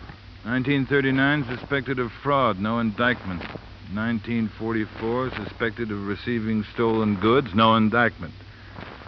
1939, 0.44 1.44
suspected 1.58 1.98
of 1.98 2.10
fraud, 2.22 2.58
no 2.58 2.78
indictment. 2.78 3.40
1944, 3.92 5.30
suspected 5.44 5.90
of 5.90 6.06
receiving 6.06 6.64
stolen 6.74 7.16
goods, 7.16 7.54
no 7.54 7.76
indictment. 7.76 8.32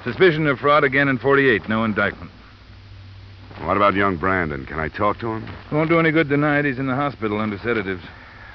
Suspicion 0.05 0.47
of 0.47 0.59
fraud 0.59 0.85
again 0.85 1.09
in 1.09 1.19
48, 1.19 1.69
no 1.69 1.85
indictment. 1.85 2.31
What 3.63 3.77
about 3.77 3.95
young 3.95 4.17
Brandon? 4.17 4.67
Can 4.67 4.79
I 4.79 4.89
talk 4.89 5.19
to 5.21 5.33
him? 5.33 5.49
Won't 5.73 5.91
do 5.91 5.99
any 5.99 6.11
good 6.11 6.29
tonight. 6.29 6.65
He's 6.65 6.79
in 6.79 6.87
the 6.87 6.95
hospital 6.95 7.39
under 7.39 7.59
sedatives. 7.59 8.03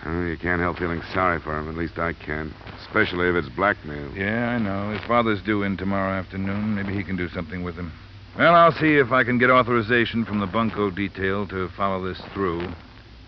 Oh, 0.05 0.25
you 0.25 0.37
can't 0.37 0.61
help 0.61 0.77
feeling 0.77 1.01
sorry 1.13 1.39
for 1.39 1.57
him. 1.57 1.67
At 1.67 1.75
least 1.75 1.97
I 1.97 2.13
can. 2.13 2.53
Especially 2.81 3.27
if 3.27 3.35
it's 3.35 3.49
blackmail. 3.49 4.11
Yeah, 4.15 4.49
I 4.49 4.59
know. 4.59 4.91
His 4.91 5.01
father's 5.07 5.41
due 5.41 5.63
in 5.63 5.77
tomorrow 5.77 6.13
afternoon. 6.13 6.75
Maybe 6.75 6.93
he 6.93 7.03
can 7.03 7.15
do 7.15 7.27
something 7.29 7.63
with 7.63 7.75
him. 7.75 7.91
Well, 8.37 8.53
I'll 8.53 8.71
see 8.73 8.97
if 8.97 9.11
I 9.11 9.23
can 9.23 9.39
get 9.39 9.49
authorization 9.49 10.25
from 10.25 10.39
the 10.39 10.45
bunco 10.45 10.91
detail 10.91 11.47
to 11.47 11.69
follow 11.69 12.05
this 12.07 12.21
through. 12.33 12.67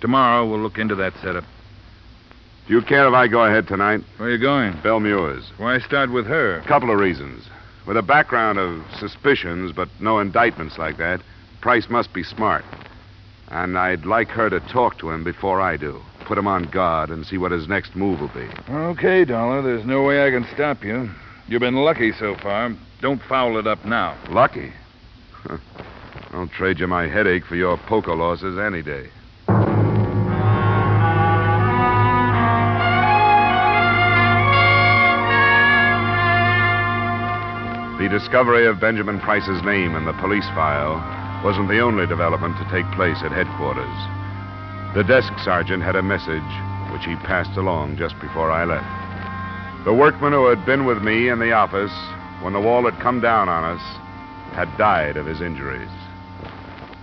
Tomorrow 0.01 0.45
we'll 0.45 0.59
look 0.59 0.77
into 0.77 0.95
that 0.95 1.13
setup. 1.21 1.45
Do 2.67 2.73
you 2.73 2.81
care 2.81 3.07
if 3.07 3.13
I 3.13 3.27
go 3.27 3.45
ahead 3.45 3.67
tonight? 3.67 4.01
Where 4.17 4.29
are 4.29 4.31
you 4.31 4.37
going? 4.37 4.79
Belle 4.83 4.99
Muir's. 4.99 5.49
Why 5.57 5.79
start 5.79 6.11
with 6.11 6.27
her? 6.27 6.57
A 6.57 6.67
Couple 6.67 6.91
of 6.91 6.99
reasons. 6.99 7.47
With 7.87 7.97
a 7.97 8.01
background 8.01 8.59
of 8.59 8.83
suspicions, 8.99 9.71
but 9.71 9.87
no 10.01 10.19
indictments 10.19 10.77
like 10.77 10.97
that, 10.97 11.21
Price 11.61 11.89
must 11.89 12.13
be 12.13 12.23
smart. 12.23 12.65
And 13.47 13.77
I'd 13.77 14.05
like 14.05 14.27
her 14.29 14.49
to 14.49 14.59
talk 14.59 14.99
to 14.99 15.09
him 15.09 15.23
before 15.23 15.61
I 15.61 15.77
do. 15.77 16.01
Put 16.27 16.37
him 16.37 16.45
on 16.47 16.65
guard 16.65 17.09
and 17.09 17.25
see 17.25 17.37
what 17.37 17.53
his 17.53 17.69
next 17.69 17.95
move 17.95 18.19
will 18.19 18.27
be. 18.27 18.49
Okay, 18.69 19.23
Dollar. 19.23 19.61
There's 19.61 19.85
no 19.85 20.03
way 20.03 20.27
I 20.27 20.29
can 20.29 20.45
stop 20.53 20.83
you. 20.83 21.09
You've 21.47 21.61
been 21.61 21.75
lucky 21.75 22.11
so 22.11 22.35
far. 22.35 22.75
Don't 23.01 23.21
foul 23.29 23.57
it 23.57 23.65
up 23.65 23.85
now. 23.85 24.17
Lucky? 24.29 24.73
I'll 26.31 26.49
trade 26.49 26.79
you 26.79 26.87
my 26.87 27.07
headache 27.07 27.45
for 27.45 27.55
your 27.55 27.77
poker 27.77 28.13
losses 28.13 28.59
any 28.59 28.83
day. 28.83 29.07
The 38.01 38.09
discovery 38.09 38.67
of 38.67 38.81
Benjamin 38.81 39.21
Price's 39.21 39.63
name 39.63 39.95
in 39.95 40.03
the 40.03 40.13
police 40.19 40.47
file 40.49 40.99
wasn't 41.45 41.69
the 41.69 41.79
only 41.79 42.05
development 42.05 42.57
to 42.57 42.69
take 42.69 42.85
place 42.97 43.17
at 43.23 43.31
headquarters. 43.31 44.26
The 44.97 45.03
desk 45.03 45.31
sergeant 45.43 45.83
had 45.83 45.95
a 45.95 46.01
message 46.01 46.41
which 46.91 47.05
he 47.05 47.15
passed 47.17 47.55
along 47.55 47.97
just 47.97 48.19
before 48.19 48.49
I 48.49 48.65
left. 48.65 49.85
The 49.85 49.93
workman 49.93 50.33
who 50.33 50.47
had 50.47 50.65
been 50.65 50.87
with 50.87 51.03
me 51.03 51.29
in 51.29 51.37
the 51.37 51.51
office 51.51 51.93
when 52.41 52.53
the 52.53 52.59
wall 52.59 52.83
had 52.89 52.99
come 52.99 53.21
down 53.21 53.47
on 53.47 53.63
us 53.63 53.81
had 54.55 54.75
died 54.75 55.15
of 55.15 55.27
his 55.27 55.39
injuries. 55.39 55.91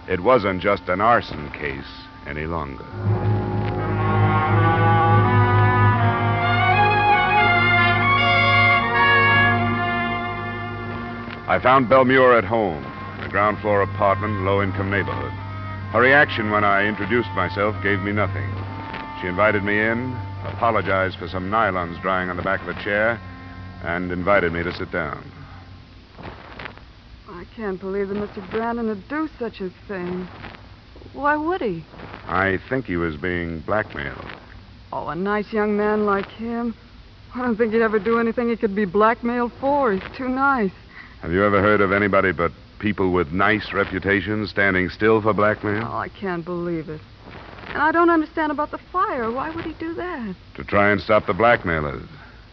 It 0.08 0.18
wasn't 0.18 0.60
just 0.60 0.88
an 0.88 1.00
arson 1.00 1.52
case 1.52 1.86
any 2.26 2.46
longer. 2.46 2.84
I 11.46 11.60
found 11.62 11.88
Belle 11.88 12.06
Muir 12.06 12.36
at 12.36 12.42
home, 12.42 12.84
in 13.18 13.24
a 13.26 13.28
ground 13.28 13.60
floor 13.60 13.82
apartment, 13.82 14.40
low 14.40 14.64
income 14.64 14.90
neighborhood. 14.90 15.43
Her 15.94 16.00
reaction 16.00 16.50
when 16.50 16.64
I 16.64 16.86
introduced 16.86 17.30
myself 17.36 17.80
gave 17.80 18.00
me 18.00 18.10
nothing. 18.10 18.50
She 19.20 19.28
invited 19.28 19.62
me 19.62 19.78
in, 19.78 20.12
apologized 20.44 21.16
for 21.18 21.28
some 21.28 21.48
nylons 21.48 22.02
drying 22.02 22.30
on 22.30 22.36
the 22.36 22.42
back 22.42 22.60
of 22.62 22.66
a 22.66 22.82
chair, 22.82 23.20
and 23.84 24.10
invited 24.10 24.52
me 24.52 24.64
to 24.64 24.72
sit 24.72 24.90
down. 24.90 25.24
I 27.28 27.44
can't 27.54 27.78
believe 27.78 28.08
that 28.08 28.16
Mr. 28.16 28.50
Brandon 28.50 28.88
would 28.88 29.06
do 29.06 29.28
such 29.38 29.60
a 29.60 29.70
thing. 29.86 30.26
Why 31.12 31.36
would 31.36 31.60
he? 31.60 31.84
I 32.26 32.58
think 32.68 32.86
he 32.86 32.96
was 32.96 33.14
being 33.16 33.60
blackmailed. 33.60 34.24
Oh, 34.92 35.06
a 35.06 35.14
nice 35.14 35.52
young 35.52 35.76
man 35.76 36.06
like 36.06 36.26
him. 36.26 36.74
I 37.36 37.42
don't 37.42 37.56
think 37.56 37.72
he'd 37.72 37.82
ever 37.82 38.00
do 38.00 38.18
anything 38.18 38.48
he 38.48 38.56
could 38.56 38.74
be 38.74 38.84
blackmailed 38.84 39.52
for. 39.60 39.92
He's 39.92 40.16
too 40.16 40.28
nice. 40.28 40.72
Have 41.22 41.30
you 41.30 41.44
ever 41.44 41.62
heard 41.62 41.80
of 41.80 41.92
anybody 41.92 42.32
but 42.32 42.50
people 42.84 43.12
with 43.12 43.32
nice 43.32 43.72
reputations 43.72 44.50
standing 44.50 44.90
still 44.90 45.22
for 45.22 45.32
blackmail? 45.32 45.88
Oh, 45.90 45.96
I 45.96 46.10
can't 46.10 46.44
believe 46.44 46.90
it. 46.90 47.00
And 47.68 47.78
I 47.78 47.90
don't 47.92 48.10
understand 48.10 48.52
about 48.52 48.72
the 48.72 48.78
fire. 48.92 49.30
Why 49.30 49.48
would 49.48 49.64
he 49.64 49.72
do 49.72 49.94
that? 49.94 50.36
To 50.56 50.64
try 50.64 50.90
and 50.90 51.00
stop 51.00 51.26
the 51.26 51.32
blackmailers. 51.32 52.06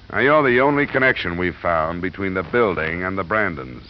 Now, 0.09 0.19
you're 0.19 0.49
the 0.49 0.61
only 0.61 0.87
connection 0.87 1.37
we've 1.37 1.57
found 1.57 2.01
between 2.01 2.33
the 2.33 2.43
building 2.43 3.03
and 3.03 3.17
the 3.17 3.25
Brandons. 3.25 3.83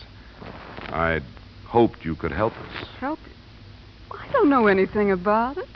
I'd 0.90 1.22
hoped 1.68 2.04
you 2.04 2.16
could 2.16 2.32
help 2.32 2.54
us. 2.58 2.88
Help 3.00 3.20
you? 3.28 4.18
I 4.18 4.32
don't 4.32 4.50
know 4.50 4.66
anything 4.66 5.12
about 5.12 5.58
it. 5.58 5.70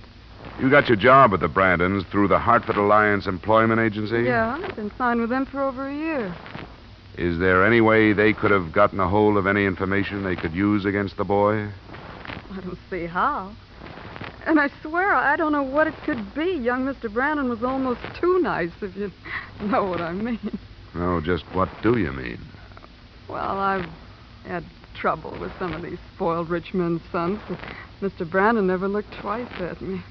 You 0.60 0.72
got 0.72 0.88
your 0.88 0.98
job 0.98 1.32
with 1.32 1.42
the 1.42 1.48
Brandons 1.48 2.06
through 2.12 2.30
the 2.30 2.40
Hartford 2.40 2.78
Alliance 2.78 3.28
Employment 3.28 3.80
Agency? 3.80 4.24
Yeah, 4.24 4.60
I've 4.60 4.76
been 4.76 4.92
signed 4.98 5.22
with 5.22 5.30
them 5.30 5.46
for 5.46 5.62
over 5.62 5.88
a 5.88 5.96
year. 5.96 6.36
Is 7.18 7.40
there 7.40 7.66
any 7.66 7.80
way 7.80 8.12
they 8.12 8.34
could 8.34 8.52
have 8.52 8.74
gotten 8.74 9.00
a 9.00 9.08
hold 9.08 9.38
of 9.38 9.48
any 9.48 9.66
information 9.66 10.24
they 10.24 10.36
could 10.36 10.54
use 10.54 10.84
against 10.86 11.16
the 11.16 11.24
boy? 11.24 11.70
I 12.52 12.62
don't 12.62 12.78
see 12.90 13.06
how. 13.06 13.54
And 14.46 14.60
I 14.60 14.70
swear 14.82 15.14
I 15.16 15.36
don't 15.38 15.52
know 15.52 15.64
what 15.64 15.88
it 15.88 15.96
could 16.04 16.34
be. 16.36 16.52
Young 16.52 16.86
Mr. 16.86 17.12
Brandon 17.12 17.50
was 17.50 17.64
almost 17.64 18.02
too 18.20 18.40
nice, 18.40 18.72
if 18.82 18.96
you 18.96 19.12
know 19.62 19.86
what 19.86 20.02
I 20.02 20.12
mean. 20.12 20.60
No, 20.94 21.22
just 21.22 21.44
what 21.54 21.70
do 21.82 21.98
you 21.98 22.12
mean? 22.12 22.40
Well, 23.28 23.60
I've 23.60 23.90
had 24.46 24.64
trouble 24.94 25.36
with 25.40 25.52
some 25.58 25.74
of 25.74 25.82
these 25.82 25.98
spoiled 26.16 26.50
rich 26.50 26.74
men's 26.74 27.02
sons, 27.12 27.40
but 27.50 27.60
Mr. 28.02 28.30
Brandon 28.30 28.68
never 28.68 28.88
looked 28.88 29.14
twice 29.20 29.52
at 29.60 29.82
me. 29.82 30.02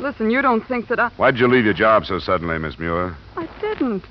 Listen, 0.00 0.30
you 0.30 0.42
don't 0.42 0.66
think 0.66 0.88
that 0.88 0.98
I. 0.98 1.08
Why'd 1.10 1.38
you 1.38 1.48
leave 1.48 1.64
your 1.64 1.74
job 1.74 2.04
so 2.06 2.18
suddenly, 2.18 2.58
Miss 2.58 2.78
Muir? 2.78 3.16
I 3.36 3.48
didn't. 3.60 4.04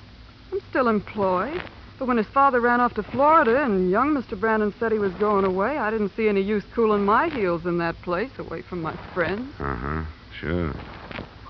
I'm 0.52 0.62
still 0.70 0.88
employed. 0.88 1.62
But 1.98 2.08
when 2.08 2.18
his 2.18 2.28
father 2.28 2.60
ran 2.60 2.82
off 2.82 2.96
to 2.96 3.04
Florida 3.04 3.64
and 3.64 3.92
young 3.92 4.16
Mr. 4.16 4.40
Brandon 4.40 4.74
said 4.80 4.92
he 4.92 4.98
was 4.98 5.14
going 5.14 5.46
away, 5.46 5.78
I 5.78 5.92
didn't 5.92 6.16
see 6.16 6.28
any 6.28 6.42
use 6.42 6.64
cooling 6.74 7.06
my 7.06 7.30
heels 7.30 7.66
in 7.66 7.78
that 7.78 7.96
place 8.02 8.32
away 8.40 8.64
from 8.64 8.82
my 8.82 8.96
friends. 9.14 9.54
Uh 9.60 9.76
huh. 9.76 10.04
Sure. 10.40 10.74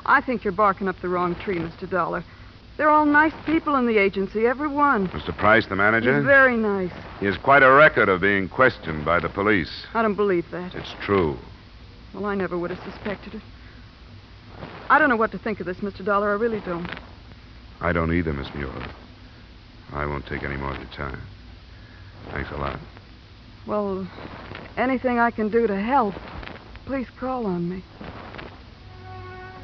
I 0.05 0.19
think 0.19 0.43
you're 0.43 0.51
barking 0.51 0.89
up 0.89 0.99
the 1.01 1.07
wrong 1.07 1.35
tree, 1.35 1.57
Mr. 1.57 1.89
Dollar. 1.89 2.23
They're 2.75 2.89
all 2.89 3.05
nice 3.05 3.33
people 3.45 3.75
in 3.75 3.85
the 3.85 3.97
agency, 3.97 4.45
every 4.45 4.67
one. 4.67 5.07
Mr. 5.09 5.37
Price, 5.37 5.67
the 5.67 5.75
manager? 5.75 6.15
He's 6.17 6.25
very 6.25 6.57
nice. 6.57 6.91
He 7.19 7.27
has 7.27 7.37
quite 7.37 7.63
a 7.63 7.71
record 7.71 8.09
of 8.09 8.21
being 8.21 8.49
questioned 8.49 9.05
by 9.05 9.19
the 9.19 9.29
police. 9.29 9.85
I 9.93 10.01
don't 10.01 10.15
believe 10.15 10.49
that. 10.51 10.73
It's 10.75 10.93
true. 11.01 11.37
Well, 12.13 12.25
I 12.25 12.35
never 12.35 12.57
would 12.57 12.71
have 12.71 12.91
suspected 12.91 13.35
it. 13.35 13.41
I 14.89 14.99
don't 14.99 15.09
know 15.09 15.15
what 15.15 15.31
to 15.31 15.37
think 15.37 15.59
of 15.59 15.65
this, 15.65 15.77
Mr. 15.77 16.03
Dollar. 16.03 16.31
I 16.31 16.33
really 16.33 16.59
don't. 16.61 16.89
I 17.81 17.91
don't 17.91 18.13
either, 18.13 18.31
Miss 18.31 18.53
Muir. 18.53 18.71
I 19.91 20.05
won't 20.05 20.25
take 20.27 20.43
any 20.43 20.55
more 20.55 20.71
of 20.71 20.77
your 20.77 20.91
time. 20.91 21.19
Thanks 22.31 22.49
a 22.51 22.57
lot. 22.57 22.79
Well, 23.67 24.07
anything 24.77 25.19
I 25.19 25.31
can 25.31 25.49
do 25.49 25.67
to 25.67 25.79
help, 25.79 26.13
please 26.85 27.07
call 27.19 27.45
on 27.45 27.69
me. 27.69 27.83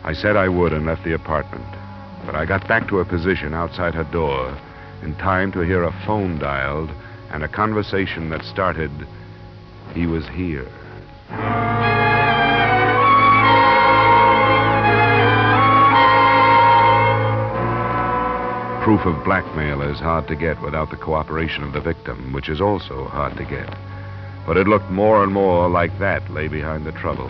I 0.03 0.13
said 0.13 0.35
I 0.35 0.47
would 0.47 0.73
and 0.73 0.85
left 0.85 1.03
the 1.03 1.13
apartment. 1.13 1.65
But 2.25 2.35
I 2.35 2.45
got 2.45 2.67
back 2.67 2.87
to 2.89 2.99
a 2.99 3.05
position 3.05 3.53
outside 3.53 3.93
her 3.93 4.03
door 4.05 4.57
in 5.03 5.15
time 5.15 5.51
to 5.53 5.59
hear 5.61 5.83
a 5.83 6.03
phone 6.05 6.39
dialed 6.39 6.89
and 7.31 7.43
a 7.43 7.47
conversation 7.47 8.29
that 8.31 8.43
started, 8.43 8.91
He 9.93 10.07
was 10.07 10.27
here. 10.29 10.67
Proof 18.87 19.05
of 19.05 19.21
blackmail 19.25 19.81
is 19.81 19.99
hard 19.99 20.29
to 20.29 20.35
get 20.37 20.61
without 20.61 20.91
the 20.91 20.95
cooperation 20.95 21.61
of 21.61 21.73
the 21.73 21.81
victim, 21.81 22.31
which 22.31 22.47
is 22.47 22.61
also 22.61 23.03
hard 23.03 23.35
to 23.35 23.43
get. 23.43 23.67
But 24.45 24.55
it 24.55 24.65
looked 24.65 24.89
more 24.89 25.25
and 25.25 25.33
more 25.33 25.67
like 25.67 25.99
that 25.99 26.31
lay 26.31 26.47
behind 26.47 26.85
the 26.85 26.93
trouble. 26.93 27.27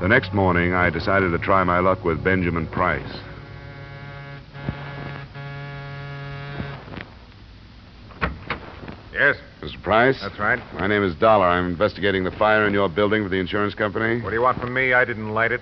The 0.00 0.08
next 0.08 0.34
morning, 0.34 0.72
I 0.72 0.90
decided 0.90 1.30
to 1.30 1.38
try 1.38 1.62
my 1.62 1.78
luck 1.78 2.02
with 2.02 2.24
Benjamin 2.24 2.66
Price. 2.66 3.16
Yes, 9.12 9.36
Mr. 9.60 9.80
Price? 9.84 10.20
that's 10.20 10.40
right. 10.40 10.58
My 10.74 10.88
name 10.88 11.04
is 11.04 11.14
Dollar. 11.14 11.46
I'm 11.46 11.68
investigating 11.68 12.24
the 12.24 12.32
fire 12.32 12.66
in 12.66 12.72
your 12.74 12.88
building 12.88 13.22
for 13.22 13.28
the 13.28 13.38
insurance 13.38 13.76
company. 13.76 14.20
What 14.20 14.30
do 14.30 14.34
you 14.34 14.42
want 14.42 14.58
from 14.58 14.74
me? 14.74 14.94
I 14.94 15.04
didn't 15.04 15.30
light 15.30 15.52
it. 15.52 15.60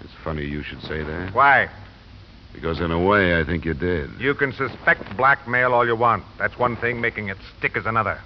It's 0.00 0.14
funny 0.24 0.46
you 0.46 0.62
should 0.62 0.80
say 0.80 1.02
that. 1.02 1.34
Why? 1.34 1.68
Because, 2.54 2.80
in 2.80 2.90
a 2.90 3.00
way, 3.04 3.38
I 3.38 3.44
think 3.44 3.64
you 3.64 3.74
did. 3.74 4.10
You 4.18 4.34
can 4.34 4.52
suspect 4.52 5.16
blackmail 5.16 5.74
all 5.74 5.86
you 5.86 5.96
want. 5.96 6.24
That's 6.38 6.56
one 6.58 6.76
thing, 6.76 7.00
making 7.00 7.28
it 7.28 7.36
stick 7.58 7.76
is 7.76 7.84
another. 7.84 8.20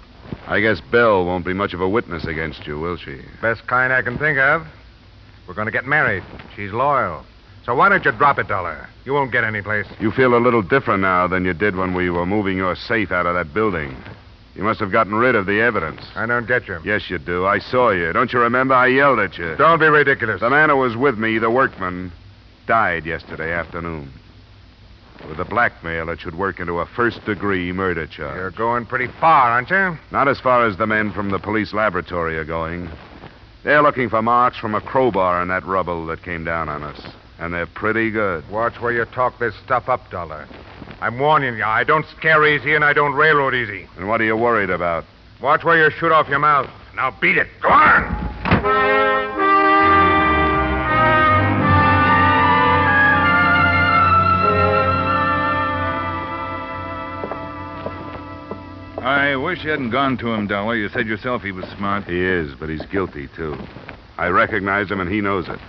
I 0.47 0.59
guess 0.61 0.79
Belle 0.91 1.25
won't 1.25 1.45
be 1.45 1.53
much 1.53 1.73
of 1.73 1.81
a 1.81 1.89
witness 1.89 2.25
against 2.25 2.65
you, 2.67 2.79
will 2.79 2.95
she? 2.97 3.21
Best 3.41 3.65
kind 3.67 3.91
I 3.91 4.01
can 4.01 4.17
think 4.17 4.37
of. 4.37 4.65
We're 5.47 5.55
going 5.55 5.65
to 5.65 5.71
get 5.71 5.85
married. 5.85 6.23
She's 6.55 6.71
loyal. 6.71 7.25
So 7.65 7.75
why 7.75 7.89
don't 7.89 8.05
you 8.05 8.11
drop 8.11 8.37
it, 8.39 8.47
Dollar? 8.47 8.87
You 9.03 9.13
won't 9.13 9.31
get 9.31 9.43
any 9.43 9.61
place. 9.61 9.87
You 9.99 10.11
feel 10.11 10.35
a 10.35 10.39
little 10.39 10.61
different 10.61 11.01
now 11.01 11.27
than 11.27 11.43
you 11.43 11.53
did 11.53 11.75
when 11.75 11.93
we 11.93 12.09
were 12.09 12.25
moving 12.25 12.57
your 12.57 12.75
safe 12.75 13.11
out 13.11 13.25
of 13.25 13.33
that 13.33 13.53
building. 13.53 13.95
You 14.55 14.63
must 14.63 14.79
have 14.79 14.91
gotten 14.91 15.15
rid 15.15 15.35
of 15.35 15.45
the 15.45 15.61
evidence. 15.61 16.01
I 16.15 16.25
don't 16.25 16.47
get 16.47 16.67
you. 16.67 16.79
Yes, 16.83 17.09
you 17.09 17.17
do. 17.17 17.45
I 17.45 17.59
saw 17.59 17.91
you. 17.91 18.11
Don't 18.13 18.33
you 18.33 18.39
remember? 18.39 18.73
I 18.73 18.87
yelled 18.87 19.19
at 19.19 19.37
you. 19.37 19.55
Don't 19.55 19.79
be 19.79 19.87
ridiculous. 19.87 20.41
The 20.41 20.49
man 20.49 20.69
who 20.69 20.77
was 20.77 20.95
with 20.95 21.17
me, 21.17 21.37
the 21.37 21.49
workman, 21.49 22.11
died 22.69 23.03
yesterday 23.03 23.51
afternoon. 23.51 24.13
With 25.27 25.39
a 25.39 25.43
blackmail 25.43 26.05
that 26.05 26.19
should 26.19 26.35
work 26.35 26.59
into 26.59 26.79
a 26.79 26.85
first 26.85 27.25
degree 27.25 27.71
murder 27.71 28.05
charge. 28.05 28.35
You're 28.35 28.51
going 28.51 28.85
pretty 28.85 29.11
far, 29.19 29.49
aren't 29.49 29.71
you? 29.71 29.97
Not 30.11 30.27
as 30.27 30.39
far 30.39 30.67
as 30.67 30.77
the 30.77 30.85
men 30.85 31.11
from 31.11 31.31
the 31.31 31.39
police 31.39 31.73
laboratory 31.73 32.37
are 32.37 32.45
going. 32.45 32.87
They're 33.63 33.81
looking 33.81 34.07
for 34.07 34.21
marks 34.21 34.59
from 34.59 34.75
a 34.75 34.81
crowbar 34.81 35.41
in 35.41 35.47
that 35.47 35.65
rubble 35.65 36.05
that 36.05 36.21
came 36.21 36.45
down 36.45 36.69
on 36.69 36.83
us. 36.83 37.01
And 37.39 37.55
they're 37.55 37.65
pretty 37.65 38.11
good. 38.11 38.47
Watch 38.51 38.79
where 38.79 38.93
you 38.93 39.05
talk 39.05 39.39
this 39.39 39.55
stuff 39.65 39.89
up, 39.89 40.11
Dollar. 40.11 40.47
I'm 41.01 41.17
warning 41.17 41.57
you, 41.57 41.63
I 41.63 41.83
don't 41.83 42.05
scare 42.17 42.45
easy 42.45 42.75
and 42.75 42.85
I 42.85 42.93
don't 42.93 43.15
railroad 43.15 43.55
easy. 43.55 43.87
And 43.97 44.07
what 44.07 44.21
are 44.21 44.25
you 44.25 44.37
worried 44.37 44.69
about? 44.69 45.05
Watch 45.41 45.63
where 45.63 45.83
you 45.83 45.89
shoot 45.97 46.11
off 46.11 46.29
your 46.29 46.37
mouth. 46.37 46.69
Now 46.95 47.17
beat 47.19 47.37
it. 47.37 47.47
Go 47.63 47.69
on! 47.69 49.28
I 59.01 59.35
wish 59.35 59.63
you 59.63 59.69
hadn't 59.69 59.91
gone 59.91 60.17
to 60.17 60.33
him, 60.33 60.47
Dollar. 60.47 60.75
You 60.75 60.89
said 60.89 61.07
yourself 61.07 61.41
he 61.41 61.51
was 61.51 61.65
smart. 61.77 62.03
He 62.05 62.19
is, 62.19 62.53
but 62.55 62.69
he's 62.69 62.85
guilty, 62.87 63.27
too. 63.35 63.57
I 64.17 64.27
recognize 64.27 64.91
him, 64.91 64.99
and 64.99 65.09
he 65.09 65.21
knows 65.21 65.47
it. 65.47 65.59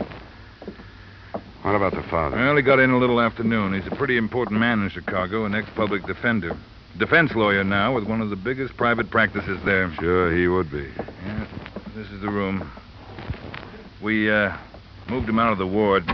What 1.62 1.74
about 1.74 1.94
the 1.94 2.02
father? 2.02 2.36
Well, 2.36 2.56
he 2.56 2.62
got 2.62 2.80
in 2.80 2.90
a 2.90 2.98
little 2.98 3.20
afternoon. 3.20 3.74
He's 3.74 3.86
a 3.86 3.94
pretty 3.94 4.16
important 4.16 4.58
man 4.58 4.82
in 4.82 4.90
Chicago, 4.90 5.44
an 5.44 5.54
ex-public 5.54 6.06
defender. 6.06 6.56
Defense 6.98 7.34
lawyer 7.34 7.62
now 7.62 7.94
with 7.94 8.04
one 8.04 8.20
of 8.20 8.30
the 8.30 8.36
biggest 8.36 8.76
private 8.76 9.10
practices 9.10 9.60
there. 9.64 9.92
Sure, 10.00 10.34
he 10.34 10.48
would 10.48 10.70
be. 10.70 10.88
Yeah, 11.24 11.46
this 11.94 12.10
is 12.10 12.20
the 12.20 12.30
room. 12.30 12.68
We, 14.02 14.30
uh, 14.30 14.56
moved 15.08 15.28
him 15.28 15.38
out 15.38 15.52
of 15.52 15.58
the 15.58 15.66
ward. 15.66 16.04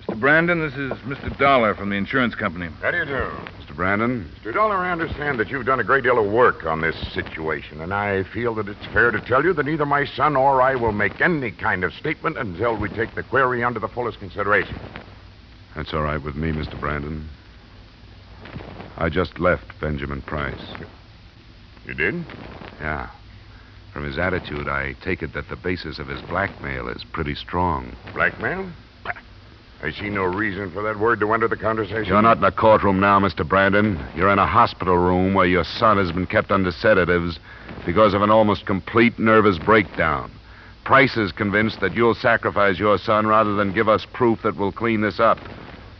Mr. 0.00 0.11
Brandon, 0.22 0.60
this 0.60 0.74
is 0.74 0.92
Mr. 1.00 1.36
Dollar 1.36 1.74
from 1.74 1.90
the 1.90 1.96
insurance 1.96 2.36
company. 2.36 2.68
How 2.80 2.92
do 2.92 2.98
you 2.98 3.04
do? 3.04 3.28
Mr. 3.60 3.74
Brandon? 3.74 4.30
Mr. 4.40 4.54
Dollar, 4.54 4.76
I 4.76 4.92
understand 4.92 5.40
that 5.40 5.50
you've 5.50 5.66
done 5.66 5.80
a 5.80 5.84
great 5.84 6.04
deal 6.04 6.24
of 6.24 6.30
work 6.30 6.64
on 6.64 6.80
this 6.80 6.94
situation, 7.12 7.80
and 7.80 7.92
I 7.92 8.22
feel 8.22 8.54
that 8.54 8.68
it's 8.68 8.86
fair 8.92 9.10
to 9.10 9.20
tell 9.20 9.42
you 9.42 9.52
that 9.52 9.66
neither 9.66 9.84
my 9.84 10.04
son 10.04 10.36
or 10.36 10.62
I 10.62 10.76
will 10.76 10.92
make 10.92 11.20
any 11.20 11.50
kind 11.50 11.82
of 11.82 11.92
statement 11.94 12.38
until 12.38 12.76
we 12.76 12.88
take 12.90 13.16
the 13.16 13.24
query 13.24 13.64
under 13.64 13.80
the 13.80 13.88
fullest 13.88 14.20
consideration. 14.20 14.78
That's 15.74 15.92
all 15.92 16.02
right 16.02 16.22
with 16.22 16.36
me, 16.36 16.52
Mr. 16.52 16.78
Brandon. 16.78 17.28
I 18.98 19.08
just 19.08 19.40
left 19.40 19.80
Benjamin 19.80 20.22
Price. 20.22 20.72
You 21.84 21.94
did? 21.94 22.24
Yeah. 22.80 23.10
From 23.92 24.04
his 24.04 24.18
attitude, 24.18 24.68
I 24.68 24.94
take 25.02 25.24
it 25.24 25.34
that 25.34 25.48
the 25.48 25.56
basis 25.56 25.98
of 25.98 26.06
his 26.06 26.22
blackmail 26.22 26.86
is 26.86 27.02
pretty 27.02 27.34
strong. 27.34 27.96
Blackmail? 28.14 28.70
I 29.82 29.90
see 29.90 30.10
no 30.10 30.22
reason 30.22 30.70
for 30.70 30.80
that 30.84 30.96
word 30.96 31.18
to 31.20 31.32
enter 31.32 31.48
the 31.48 31.56
conversation. 31.56 32.04
You're 32.04 32.22
not 32.22 32.38
in 32.38 32.44
a 32.44 32.52
courtroom 32.52 33.00
now, 33.00 33.18
Mr. 33.18 33.46
Brandon. 33.46 34.00
You're 34.14 34.30
in 34.30 34.38
a 34.38 34.46
hospital 34.46 34.96
room 34.96 35.34
where 35.34 35.46
your 35.46 35.64
son 35.64 35.96
has 35.96 36.12
been 36.12 36.26
kept 36.26 36.52
under 36.52 36.70
sedatives 36.70 37.40
because 37.84 38.14
of 38.14 38.22
an 38.22 38.30
almost 38.30 38.64
complete 38.64 39.18
nervous 39.18 39.58
breakdown. 39.58 40.30
Price 40.84 41.16
is 41.16 41.32
convinced 41.32 41.80
that 41.80 41.94
you'll 41.94 42.14
sacrifice 42.14 42.78
your 42.78 42.96
son 42.96 43.26
rather 43.26 43.54
than 43.56 43.72
give 43.72 43.88
us 43.88 44.06
proof 44.12 44.40
that 44.44 44.56
will 44.56 44.70
clean 44.70 45.00
this 45.00 45.18
up. 45.18 45.38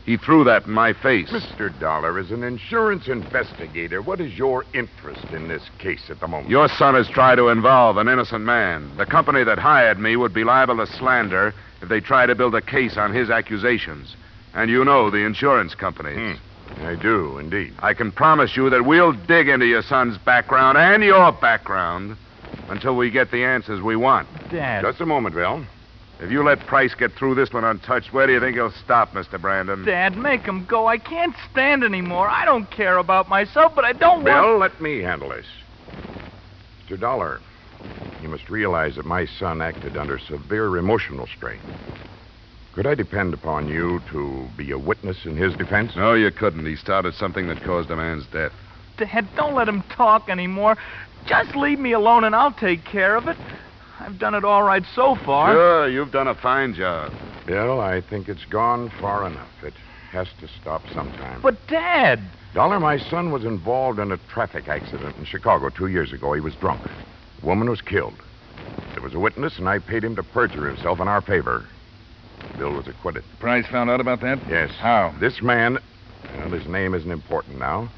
He 0.06 0.16
threw 0.16 0.44
that 0.44 0.66
in 0.66 0.72
my 0.72 0.92
face. 0.92 1.30
Mr. 1.30 1.76
Dollar, 1.80 2.20
is 2.20 2.30
an 2.30 2.44
insurance 2.44 3.08
investigator, 3.08 4.00
what 4.00 4.20
is 4.20 4.36
your 4.38 4.64
interest 4.74 5.32
in 5.32 5.48
this 5.48 5.62
case 5.78 6.08
at 6.08 6.20
the 6.20 6.28
moment? 6.28 6.50
Your 6.50 6.68
son 6.68 6.94
has 6.94 7.08
tried 7.08 7.36
to 7.36 7.48
involve 7.48 7.96
an 7.96 8.08
innocent 8.08 8.44
man. 8.44 8.96
The 8.96 9.06
company 9.06 9.42
that 9.42 9.58
hired 9.58 9.98
me 9.98 10.14
would 10.14 10.34
be 10.34 10.44
liable 10.44 10.76
to 10.78 10.86
slander 10.86 11.52
if 11.82 11.88
they 11.88 12.00
try 12.00 12.26
to 12.26 12.34
build 12.34 12.54
a 12.54 12.62
case 12.62 12.96
on 12.96 13.12
his 13.12 13.28
accusations. 13.28 14.16
And 14.54 14.70
you 14.70 14.84
know 14.84 15.10
the 15.10 15.24
insurance 15.24 15.74
companies. 15.74 16.36
Hmm. 16.38 16.84
I 16.84 16.94
do, 16.94 17.38
indeed. 17.38 17.74
I 17.80 17.92
can 17.92 18.12
promise 18.12 18.56
you 18.56 18.70
that 18.70 18.86
we'll 18.86 19.12
dig 19.12 19.48
into 19.48 19.66
your 19.66 19.82
son's 19.82 20.16
background 20.18 20.78
and 20.78 21.02
your 21.02 21.32
background 21.32 22.16
until 22.68 22.96
we 22.96 23.10
get 23.10 23.30
the 23.30 23.44
answers 23.44 23.82
we 23.82 23.96
want. 23.96 24.26
Dad. 24.50 24.82
Just 24.82 25.00
a 25.00 25.06
moment, 25.06 25.34
Bill. 25.34 25.64
If 26.20 26.30
you 26.30 26.44
let 26.44 26.60
Price 26.60 26.94
get 26.94 27.12
through 27.12 27.34
this 27.34 27.52
one 27.52 27.64
untouched, 27.64 28.12
where 28.12 28.26
do 28.26 28.32
you 28.32 28.40
think 28.40 28.54
he'll 28.54 28.70
stop, 28.70 29.12
Mr. 29.12 29.40
Brandon? 29.40 29.84
Dad, 29.84 30.16
make 30.16 30.42
him 30.42 30.64
go. 30.66 30.86
I 30.86 30.96
can't 30.98 31.34
stand 31.50 31.82
anymore. 31.82 32.28
I 32.28 32.44
don't 32.44 32.70
care 32.70 32.98
about 32.98 33.28
myself, 33.28 33.74
but 33.74 33.84
I 33.84 33.92
don't 33.92 34.22
Bill, 34.24 34.58
want. 34.58 34.60
let 34.60 34.80
me 34.80 35.00
handle 35.00 35.30
this. 35.30 35.46
Mr. 36.88 36.98
Dollar, 36.98 37.40
you 38.22 38.28
must 38.28 38.48
realize 38.48 38.94
that 38.96 39.04
my 39.04 39.26
son 39.26 39.60
acted 39.60 39.96
under 39.96 40.18
severe 40.18 40.76
emotional 40.76 41.26
strain. 41.26 41.60
Could 42.72 42.86
I 42.86 42.94
depend 42.94 43.34
upon 43.34 43.68
you 43.68 44.00
to 44.10 44.48
be 44.56 44.70
a 44.70 44.78
witness 44.78 45.26
in 45.26 45.36
his 45.36 45.54
defense? 45.56 45.94
No, 45.94 46.14
you 46.14 46.30
couldn't. 46.30 46.64
He 46.64 46.76
started 46.76 47.14
something 47.14 47.48
that 47.48 47.62
caused 47.62 47.90
a 47.90 47.96
man's 47.96 48.24
death. 48.32 48.52
Dad, 48.96 49.28
don't 49.36 49.54
let 49.54 49.68
him 49.68 49.82
talk 49.90 50.28
anymore. 50.28 50.78
Just 51.26 51.54
leave 51.54 51.78
me 51.78 51.92
alone 51.92 52.24
and 52.24 52.34
I'll 52.34 52.52
take 52.52 52.84
care 52.84 53.16
of 53.16 53.28
it. 53.28 53.36
I've 54.00 54.18
done 54.18 54.34
it 54.34 54.44
all 54.44 54.62
right 54.62 54.84
so 54.94 55.16
far. 55.16 55.52
Sure, 55.52 55.88
you've 55.88 56.12
done 56.12 56.28
a 56.28 56.34
fine 56.34 56.74
job. 56.74 57.12
Bill, 57.46 57.80
I 57.80 58.00
think 58.00 58.28
it's 58.28 58.44
gone 58.46 58.90
far 59.00 59.26
enough. 59.26 59.50
It 59.62 59.74
has 60.10 60.28
to 60.40 60.48
stop 60.60 60.82
sometime. 60.94 61.40
But, 61.42 61.66
Dad. 61.66 62.20
Dollar, 62.54 62.80
my 62.80 62.98
son 62.98 63.32
was 63.32 63.44
involved 63.44 63.98
in 63.98 64.12
a 64.12 64.16
traffic 64.28 64.68
accident 64.68 65.16
in 65.18 65.24
Chicago 65.24 65.68
two 65.68 65.88
years 65.88 66.12
ago. 66.12 66.32
He 66.32 66.40
was 66.40 66.54
drunk. 66.54 66.82
A 67.42 67.46
woman 67.46 67.68
was 67.68 67.80
killed. 67.80 68.14
There 68.92 69.02
was 69.02 69.14
a 69.14 69.18
witness, 69.18 69.58
and 69.58 69.68
I 69.68 69.78
paid 69.78 70.04
him 70.04 70.14
to 70.16 70.22
perjure 70.22 70.68
himself 70.68 71.00
in 71.00 71.08
our 71.08 71.20
favor. 71.20 71.66
Bill 72.56 72.72
was 72.72 72.86
acquitted. 72.86 73.24
Price 73.40 73.66
found 73.66 73.90
out 73.90 74.00
about 74.00 74.20
that? 74.20 74.38
Yes. 74.48 74.70
How? 74.78 75.14
This 75.20 75.42
man, 75.42 75.78
well, 76.38 76.50
his 76.50 76.66
name 76.66 76.94
isn't 76.94 77.10
important 77.10 77.58
now, 77.58 77.88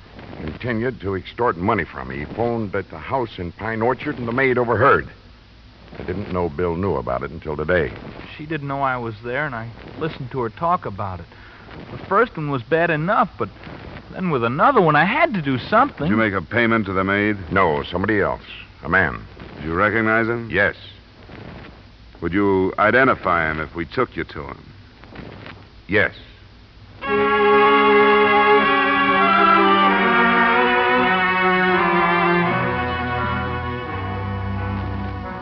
continued 0.40 1.00
to 1.00 1.16
extort 1.16 1.56
money 1.56 1.84
from 1.84 2.08
me. 2.08 2.20
He 2.20 2.24
phoned 2.24 2.74
at 2.74 2.90
the 2.90 2.98
house 2.98 3.38
in 3.38 3.52
Pine 3.52 3.82
Orchard, 3.82 4.18
and 4.18 4.26
the 4.26 4.32
maid 4.32 4.56
overheard. 4.56 5.08
I 5.98 6.02
didn't 6.02 6.32
know 6.32 6.48
Bill 6.48 6.76
knew 6.76 6.96
about 6.96 7.22
it 7.22 7.30
until 7.30 7.56
today. 7.56 7.92
She 8.36 8.46
didn't 8.46 8.66
know 8.66 8.80
I 8.82 8.96
was 8.96 9.14
there, 9.22 9.46
and 9.46 9.54
I 9.54 9.70
listened 9.98 10.30
to 10.32 10.40
her 10.40 10.48
talk 10.48 10.86
about 10.86 11.20
it. 11.20 11.26
The 11.90 12.06
first 12.06 12.36
one 12.36 12.50
was 12.50 12.62
bad 12.62 12.90
enough, 12.90 13.30
but 13.38 13.48
then 14.12 14.30
with 14.30 14.44
another 14.44 14.80
one, 14.80 14.96
I 14.96 15.04
had 15.04 15.34
to 15.34 15.42
do 15.42 15.58
something. 15.58 16.06
Did 16.06 16.10
you 16.10 16.16
make 16.16 16.32
a 16.32 16.42
payment 16.42 16.86
to 16.86 16.92
the 16.92 17.04
maid? 17.04 17.36
No, 17.52 17.82
somebody 17.84 18.20
else. 18.20 18.42
A 18.84 18.88
man. 18.88 19.24
Did 19.56 19.64
you 19.64 19.74
recognize 19.74 20.26
him? 20.26 20.50
Yes. 20.50 20.76
Would 22.20 22.34
you 22.34 22.74
identify 22.78 23.50
him 23.50 23.58
if 23.58 23.74
we 23.74 23.86
took 23.86 24.14
you 24.14 24.24
to 24.24 24.42
him? 24.42 24.72
Yes. 25.88 26.14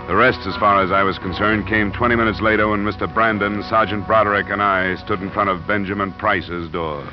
The 0.06 0.16
rest, 0.16 0.46
as 0.46 0.54
far 0.56 0.82
as 0.84 0.92
I 0.92 1.02
was 1.02 1.18
concerned, 1.18 1.66
came 1.66 1.90
20 1.90 2.14
minutes 2.14 2.40
later 2.40 2.68
when 2.68 2.84
Mr. 2.84 3.12
Brandon, 3.12 3.62
Sergeant 3.64 4.06
Broderick, 4.06 4.50
and 4.50 4.62
I 4.62 4.94
stood 4.96 5.20
in 5.20 5.30
front 5.30 5.50
of 5.50 5.66
Benjamin 5.66 6.12
Price's 6.12 6.68
door. 6.68 7.04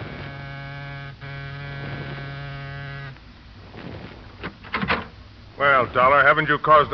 Well, 5.59 5.91
Dollar, 5.91 6.23
haven't 6.23 6.47
you 6.47 6.57
caused. 6.57 6.93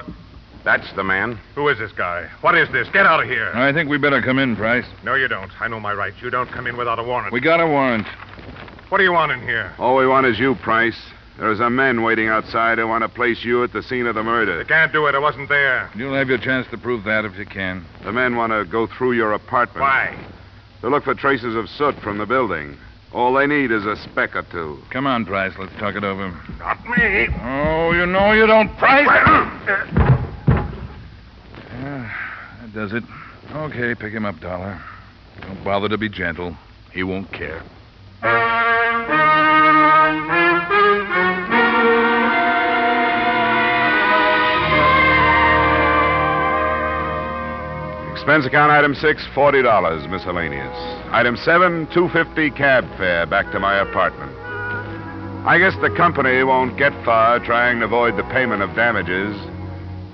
That's 0.63 0.91
the 0.95 1.03
man. 1.03 1.39
Who 1.53 1.67
is 1.67 1.77
this 1.77 1.91
guy? 1.91 2.27
What 2.41 2.57
is 2.57 2.67
this? 2.71 2.89
Get 2.89 3.05
out 3.05 3.21
of 3.21 3.29
here. 3.29 3.51
I 3.53 3.71
think 3.71 3.91
we 3.91 3.99
better 3.99 4.23
come 4.23 4.39
in, 4.39 4.55
Price. 4.55 4.85
No, 5.03 5.13
you 5.13 5.27
don't. 5.27 5.51
I 5.61 5.67
know 5.67 5.79
my 5.79 5.93
rights. 5.93 6.17
You 6.19 6.31
don't 6.31 6.49
come 6.49 6.65
in 6.65 6.75
without 6.75 6.97
a 6.97 7.03
warrant. 7.03 7.31
We 7.31 7.39
got 7.39 7.61
a 7.61 7.67
warrant. 7.67 8.07
What 8.89 8.97
do 8.97 9.03
you 9.03 9.11
want 9.11 9.31
in 9.31 9.41
here? 9.41 9.71
All 9.77 9.95
we 9.95 10.07
want 10.07 10.25
is 10.25 10.39
you, 10.39 10.55
Price. 10.55 10.99
There's 11.37 11.59
a 11.59 11.69
man 11.69 12.01
waiting 12.01 12.27
outside 12.27 12.79
who 12.79 12.87
want 12.87 13.03
to 13.03 13.09
place 13.09 13.43
you 13.43 13.63
at 13.63 13.71
the 13.71 13.83
scene 13.83 14.07
of 14.07 14.15
the 14.15 14.23
murder. 14.23 14.59
You 14.59 14.65
can't 14.65 14.91
do 14.91 15.05
it. 15.05 15.13
I 15.13 15.19
wasn't 15.19 15.49
there. 15.49 15.91
You'll 15.95 16.15
have 16.15 16.29
your 16.29 16.39
chance 16.39 16.65
to 16.71 16.77
prove 16.77 17.03
that 17.03 17.23
if 17.23 17.37
you 17.37 17.45
can. 17.45 17.85
The 18.03 18.11
men 18.11 18.35
want 18.35 18.51
to 18.51 18.65
go 18.65 18.87
through 18.87 19.11
your 19.11 19.33
apartment. 19.33 19.81
Why? 19.81 20.17
To 20.81 20.89
look 20.89 21.03
for 21.03 21.13
traces 21.13 21.55
of 21.55 21.69
soot 21.69 21.95
from 21.99 22.17
the 22.17 22.25
building. 22.25 22.77
All 23.15 23.33
they 23.33 23.47
need 23.47 23.71
is 23.71 23.85
a 23.85 23.95
speck 23.95 24.35
or 24.35 24.43
two. 24.43 24.77
Come 24.89 25.07
on, 25.07 25.25
Price. 25.25 25.53
Let's 25.57 25.71
talk 25.79 25.95
it 25.95 26.03
over. 26.03 26.37
Not 26.59 26.85
me. 26.85 27.29
Oh, 27.43 27.93
you 27.93 28.05
know 28.05 28.33
you 28.33 28.45
don't, 28.45 28.67
Price. 28.77 29.07
Yeah, 29.07 30.11
uh, 31.71 32.61
that 32.61 32.73
does 32.73 32.91
it. 32.91 33.05
Okay, 33.53 33.95
pick 33.95 34.11
him 34.11 34.25
up, 34.25 34.41
Dollar. 34.41 34.81
Don't 35.39 35.63
bother 35.63 35.87
to 35.87 35.97
be 35.97 36.09
gentle. 36.09 36.57
He 36.91 37.03
won't 37.03 37.31
care. 37.31 37.63
Expense 48.25 48.47
account 48.47 48.71
item 48.71 48.95
six, 48.95 49.23
forty 49.35 49.61
dollars, 49.61 50.07
miscellaneous. 50.07 50.75
Item 51.13 51.37
seven, 51.37 51.85
two 51.93 52.09
fifty 52.09 52.49
cab 52.49 52.83
fare 52.97 53.27
back 53.27 53.51
to 53.51 53.59
my 53.59 53.77
apartment. 53.77 54.31
I 55.45 55.59
guess 55.59 55.75
the 55.79 55.93
company 55.95 56.41
won't 56.43 56.75
get 56.75 56.91
far 57.05 57.37
trying 57.37 57.81
to 57.81 57.85
avoid 57.85 58.17
the 58.17 58.23
payment 58.23 58.63
of 58.63 58.75
damages, 58.75 59.37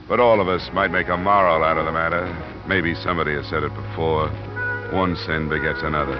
but 0.09 0.19
all 0.19 0.41
of 0.41 0.49
us 0.49 0.69
might 0.73 0.91
make 0.91 1.07
a 1.07 1.15
moral 1.15 1.63
out 1.63 1.77
of 1.77 1.85
the 1.85 1.93
matter. 1.93 2.27
Maybe 2.67 2.95
somebody 2.95 3.31
has 3.31 3.47
said 3.47 3.63
it 3.63 3.73
before. 3.73 4.27
One 4.91 5.15
sin 5.15 5.47
begets 5.47 5.79
another. 5.81 6.19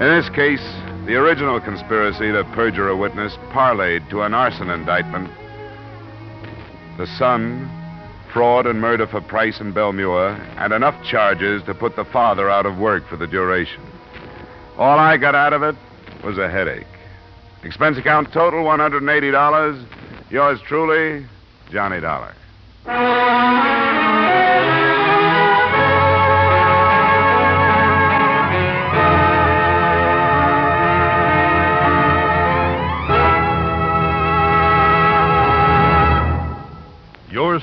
In 0.00 0.08
this 0.08 0.30
case, 0.30 0.64
the 1.04 1.16
original 1.16 1.60
conspiracy 1.60 2.32
to 2.32 2.44
perjure 2.54 2.88
a 2.88 2.96
witness 2.96 3.36
parlayed 3.52 4.08
to 4.08 4.22
an 4.22 4.32
arson 4.32 4.70
indictment. 4.70 5.28
The 6.96 7.06
son, 7.18 7.68
fraud 8.32 8.66
and 8.66 8.80
murder 8.80 9.06
for 9.06 9.20
Price 9.20 9.60
and 9.60 9.74
Belle 9.74 9.92
Muir, 9.92 10.30
and 10.56 10.72
enough 10.72 10.94
charges 11.04 11.62
to 11.64 11.74
put 11.74 11.96
the 11.96 12.04
father 12.04 12.48
out 12.48 12.66
of 12.66 12.78
work 12.78 13.06
for 13.08 13.16
the 13.16 13.26
duration. 13.26 13.82
All 14.78 14.98
I 14.98 15.16
got 15.18 15.34
out 15.34 15.52
of 15.52 15.62
it 15.62 15.76
was 16.24 16.38
a 16.38 16.48
headache. 16.48 16.86
Expense 17.62 17.98
account 17.98 18.32
total 18.32 18.64
$180. 18.64 19.86
Yours 20.30 20.60
truly, 20.66 21.26
Johnny 21.70 22.00
Dollar. 22.00 22.34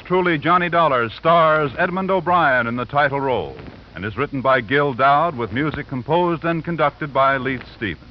Truly, 0.09 0.39
Johnny 0.39 0.69
Dollar, 0.69 1.07
stars 1.11 1.71
Edmond 1.77 2.09
O'Brien 2.09 2.65
in 2.65 2.77
the 2.77 2.85
title 2.85 3.21
role 3.21 3.55
and 3.93 4.03
is 4.03 4.17
written 4.17 4.41
by 4.41 4.59
Gil 4.59 4.95
Doud 4.95 5.37
with 5.37 5.53
music 5.53 5.87
composed 5.87 6.43
and 6.43 6.65
conducted 6.65 7.13
by 7.13 7.37
Leith 7.37 7.61
Stevens. 7.75 8.09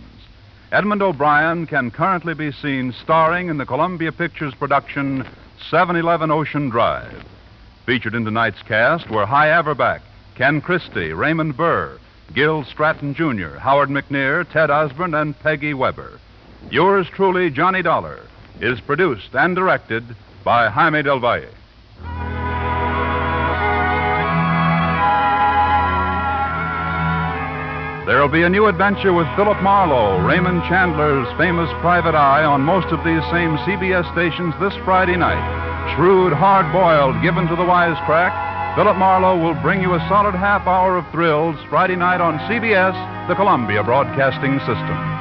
Edmond 0.71 1.03
O'Brien 1.03 1.67
can 1.67 1.91
currently 1.91 2.35
be 2.35 2.53
seen 2.53 2.93
starring 3.03 3.49
in 3.49 3.59
the 3.59 3.67
Columbia 3.67 4.13
Pictures 4.13 4.55
production 4.55 5.27
711 5.71 6.31
Ocean 6.31 6.69
Drive. 6.69 7.25
Featured 7.85 8.15
in 8.15 8.25
tonight's 8.25 8.63
cast 8.63 9.11
were 9.11 9.27
Hy 9.27 9.49
Averback, 9.49 10.03
Ken 10.37 10.61
Christy, 10.61 11.13
Raymond 11.13 11.57
Burr, 11.57 11.99
Gil 12.33 12.63
Stratton 12.63 13.13
Jr., 13.13 13.59
Howard 13.59 13.89
McNear, 13.89 14.49
Ted 14.49 14.71
Osborne, 14.71 15.15
and 15.15 15.37
Peggy 15.41 15.75
Webber. 15.75 16.21
Yours 16.71 17.09
truly, 17.09 17.51
Johnny 17.51 17.83
Dollar, 17.83 18.21
is 18.61 18.81
produced 18.81 19.35
and 19.35 19.57
directed 19.57 20.05
by 20.45 20.69
Jaime 20.69 21.03
Del 21.03 21.19
Valle. 21.19 21.58
There 28.09 28.23
will 28.23 28.33
be 28.33 28.43
a 28.43 28.49
new 28.49 28.67
adventure 28.67 29.13
with 29.13 29.29
Philip 29.37 29.61
Marlowe, 29.61 30.25
Raymond 30.25 30.63
Chandler's 30.65 31.29
famous 31.37 31.69
private 31.81 32.15
eye, 32.15 32.43
on 32.43 32.63
most 32.63 32.89
of 32.89 33.05
these 33.05 33.21
same 33.29 33.61
CBS 33.69 34.11
stations 34.13 34.55
this 34.61 34.73
Friday 34.85 35.17
night. 35.17 35.95
Shrewd, 35.95 36.33
hard 36.33 36.73
boiled, 36.73 37.21
given 37.23 37.47
to 37.49 37.57
the 37.57 37.69
wisecrack, 37.69 38.33
Philip 38.77 38.97
Marlowe 38.97 39.37
will 39.37 39.61
bring 39.61 39.83
you 39.83 39.93
a 39.93 40.07
solid 40.09 40.35
half 40.35 40.67
hour 40.67 40.97
of 40.97 41.05
thrills 41.13 41.57
Friday 41.69 41.97
night 41.97 42.21
on 42.21 42.39
CBS, 42.49 42.97
the 43.29 43.35
Columbia 43.35 43.83
Broadcasting 43.83 44.59
System. 44.61 45.18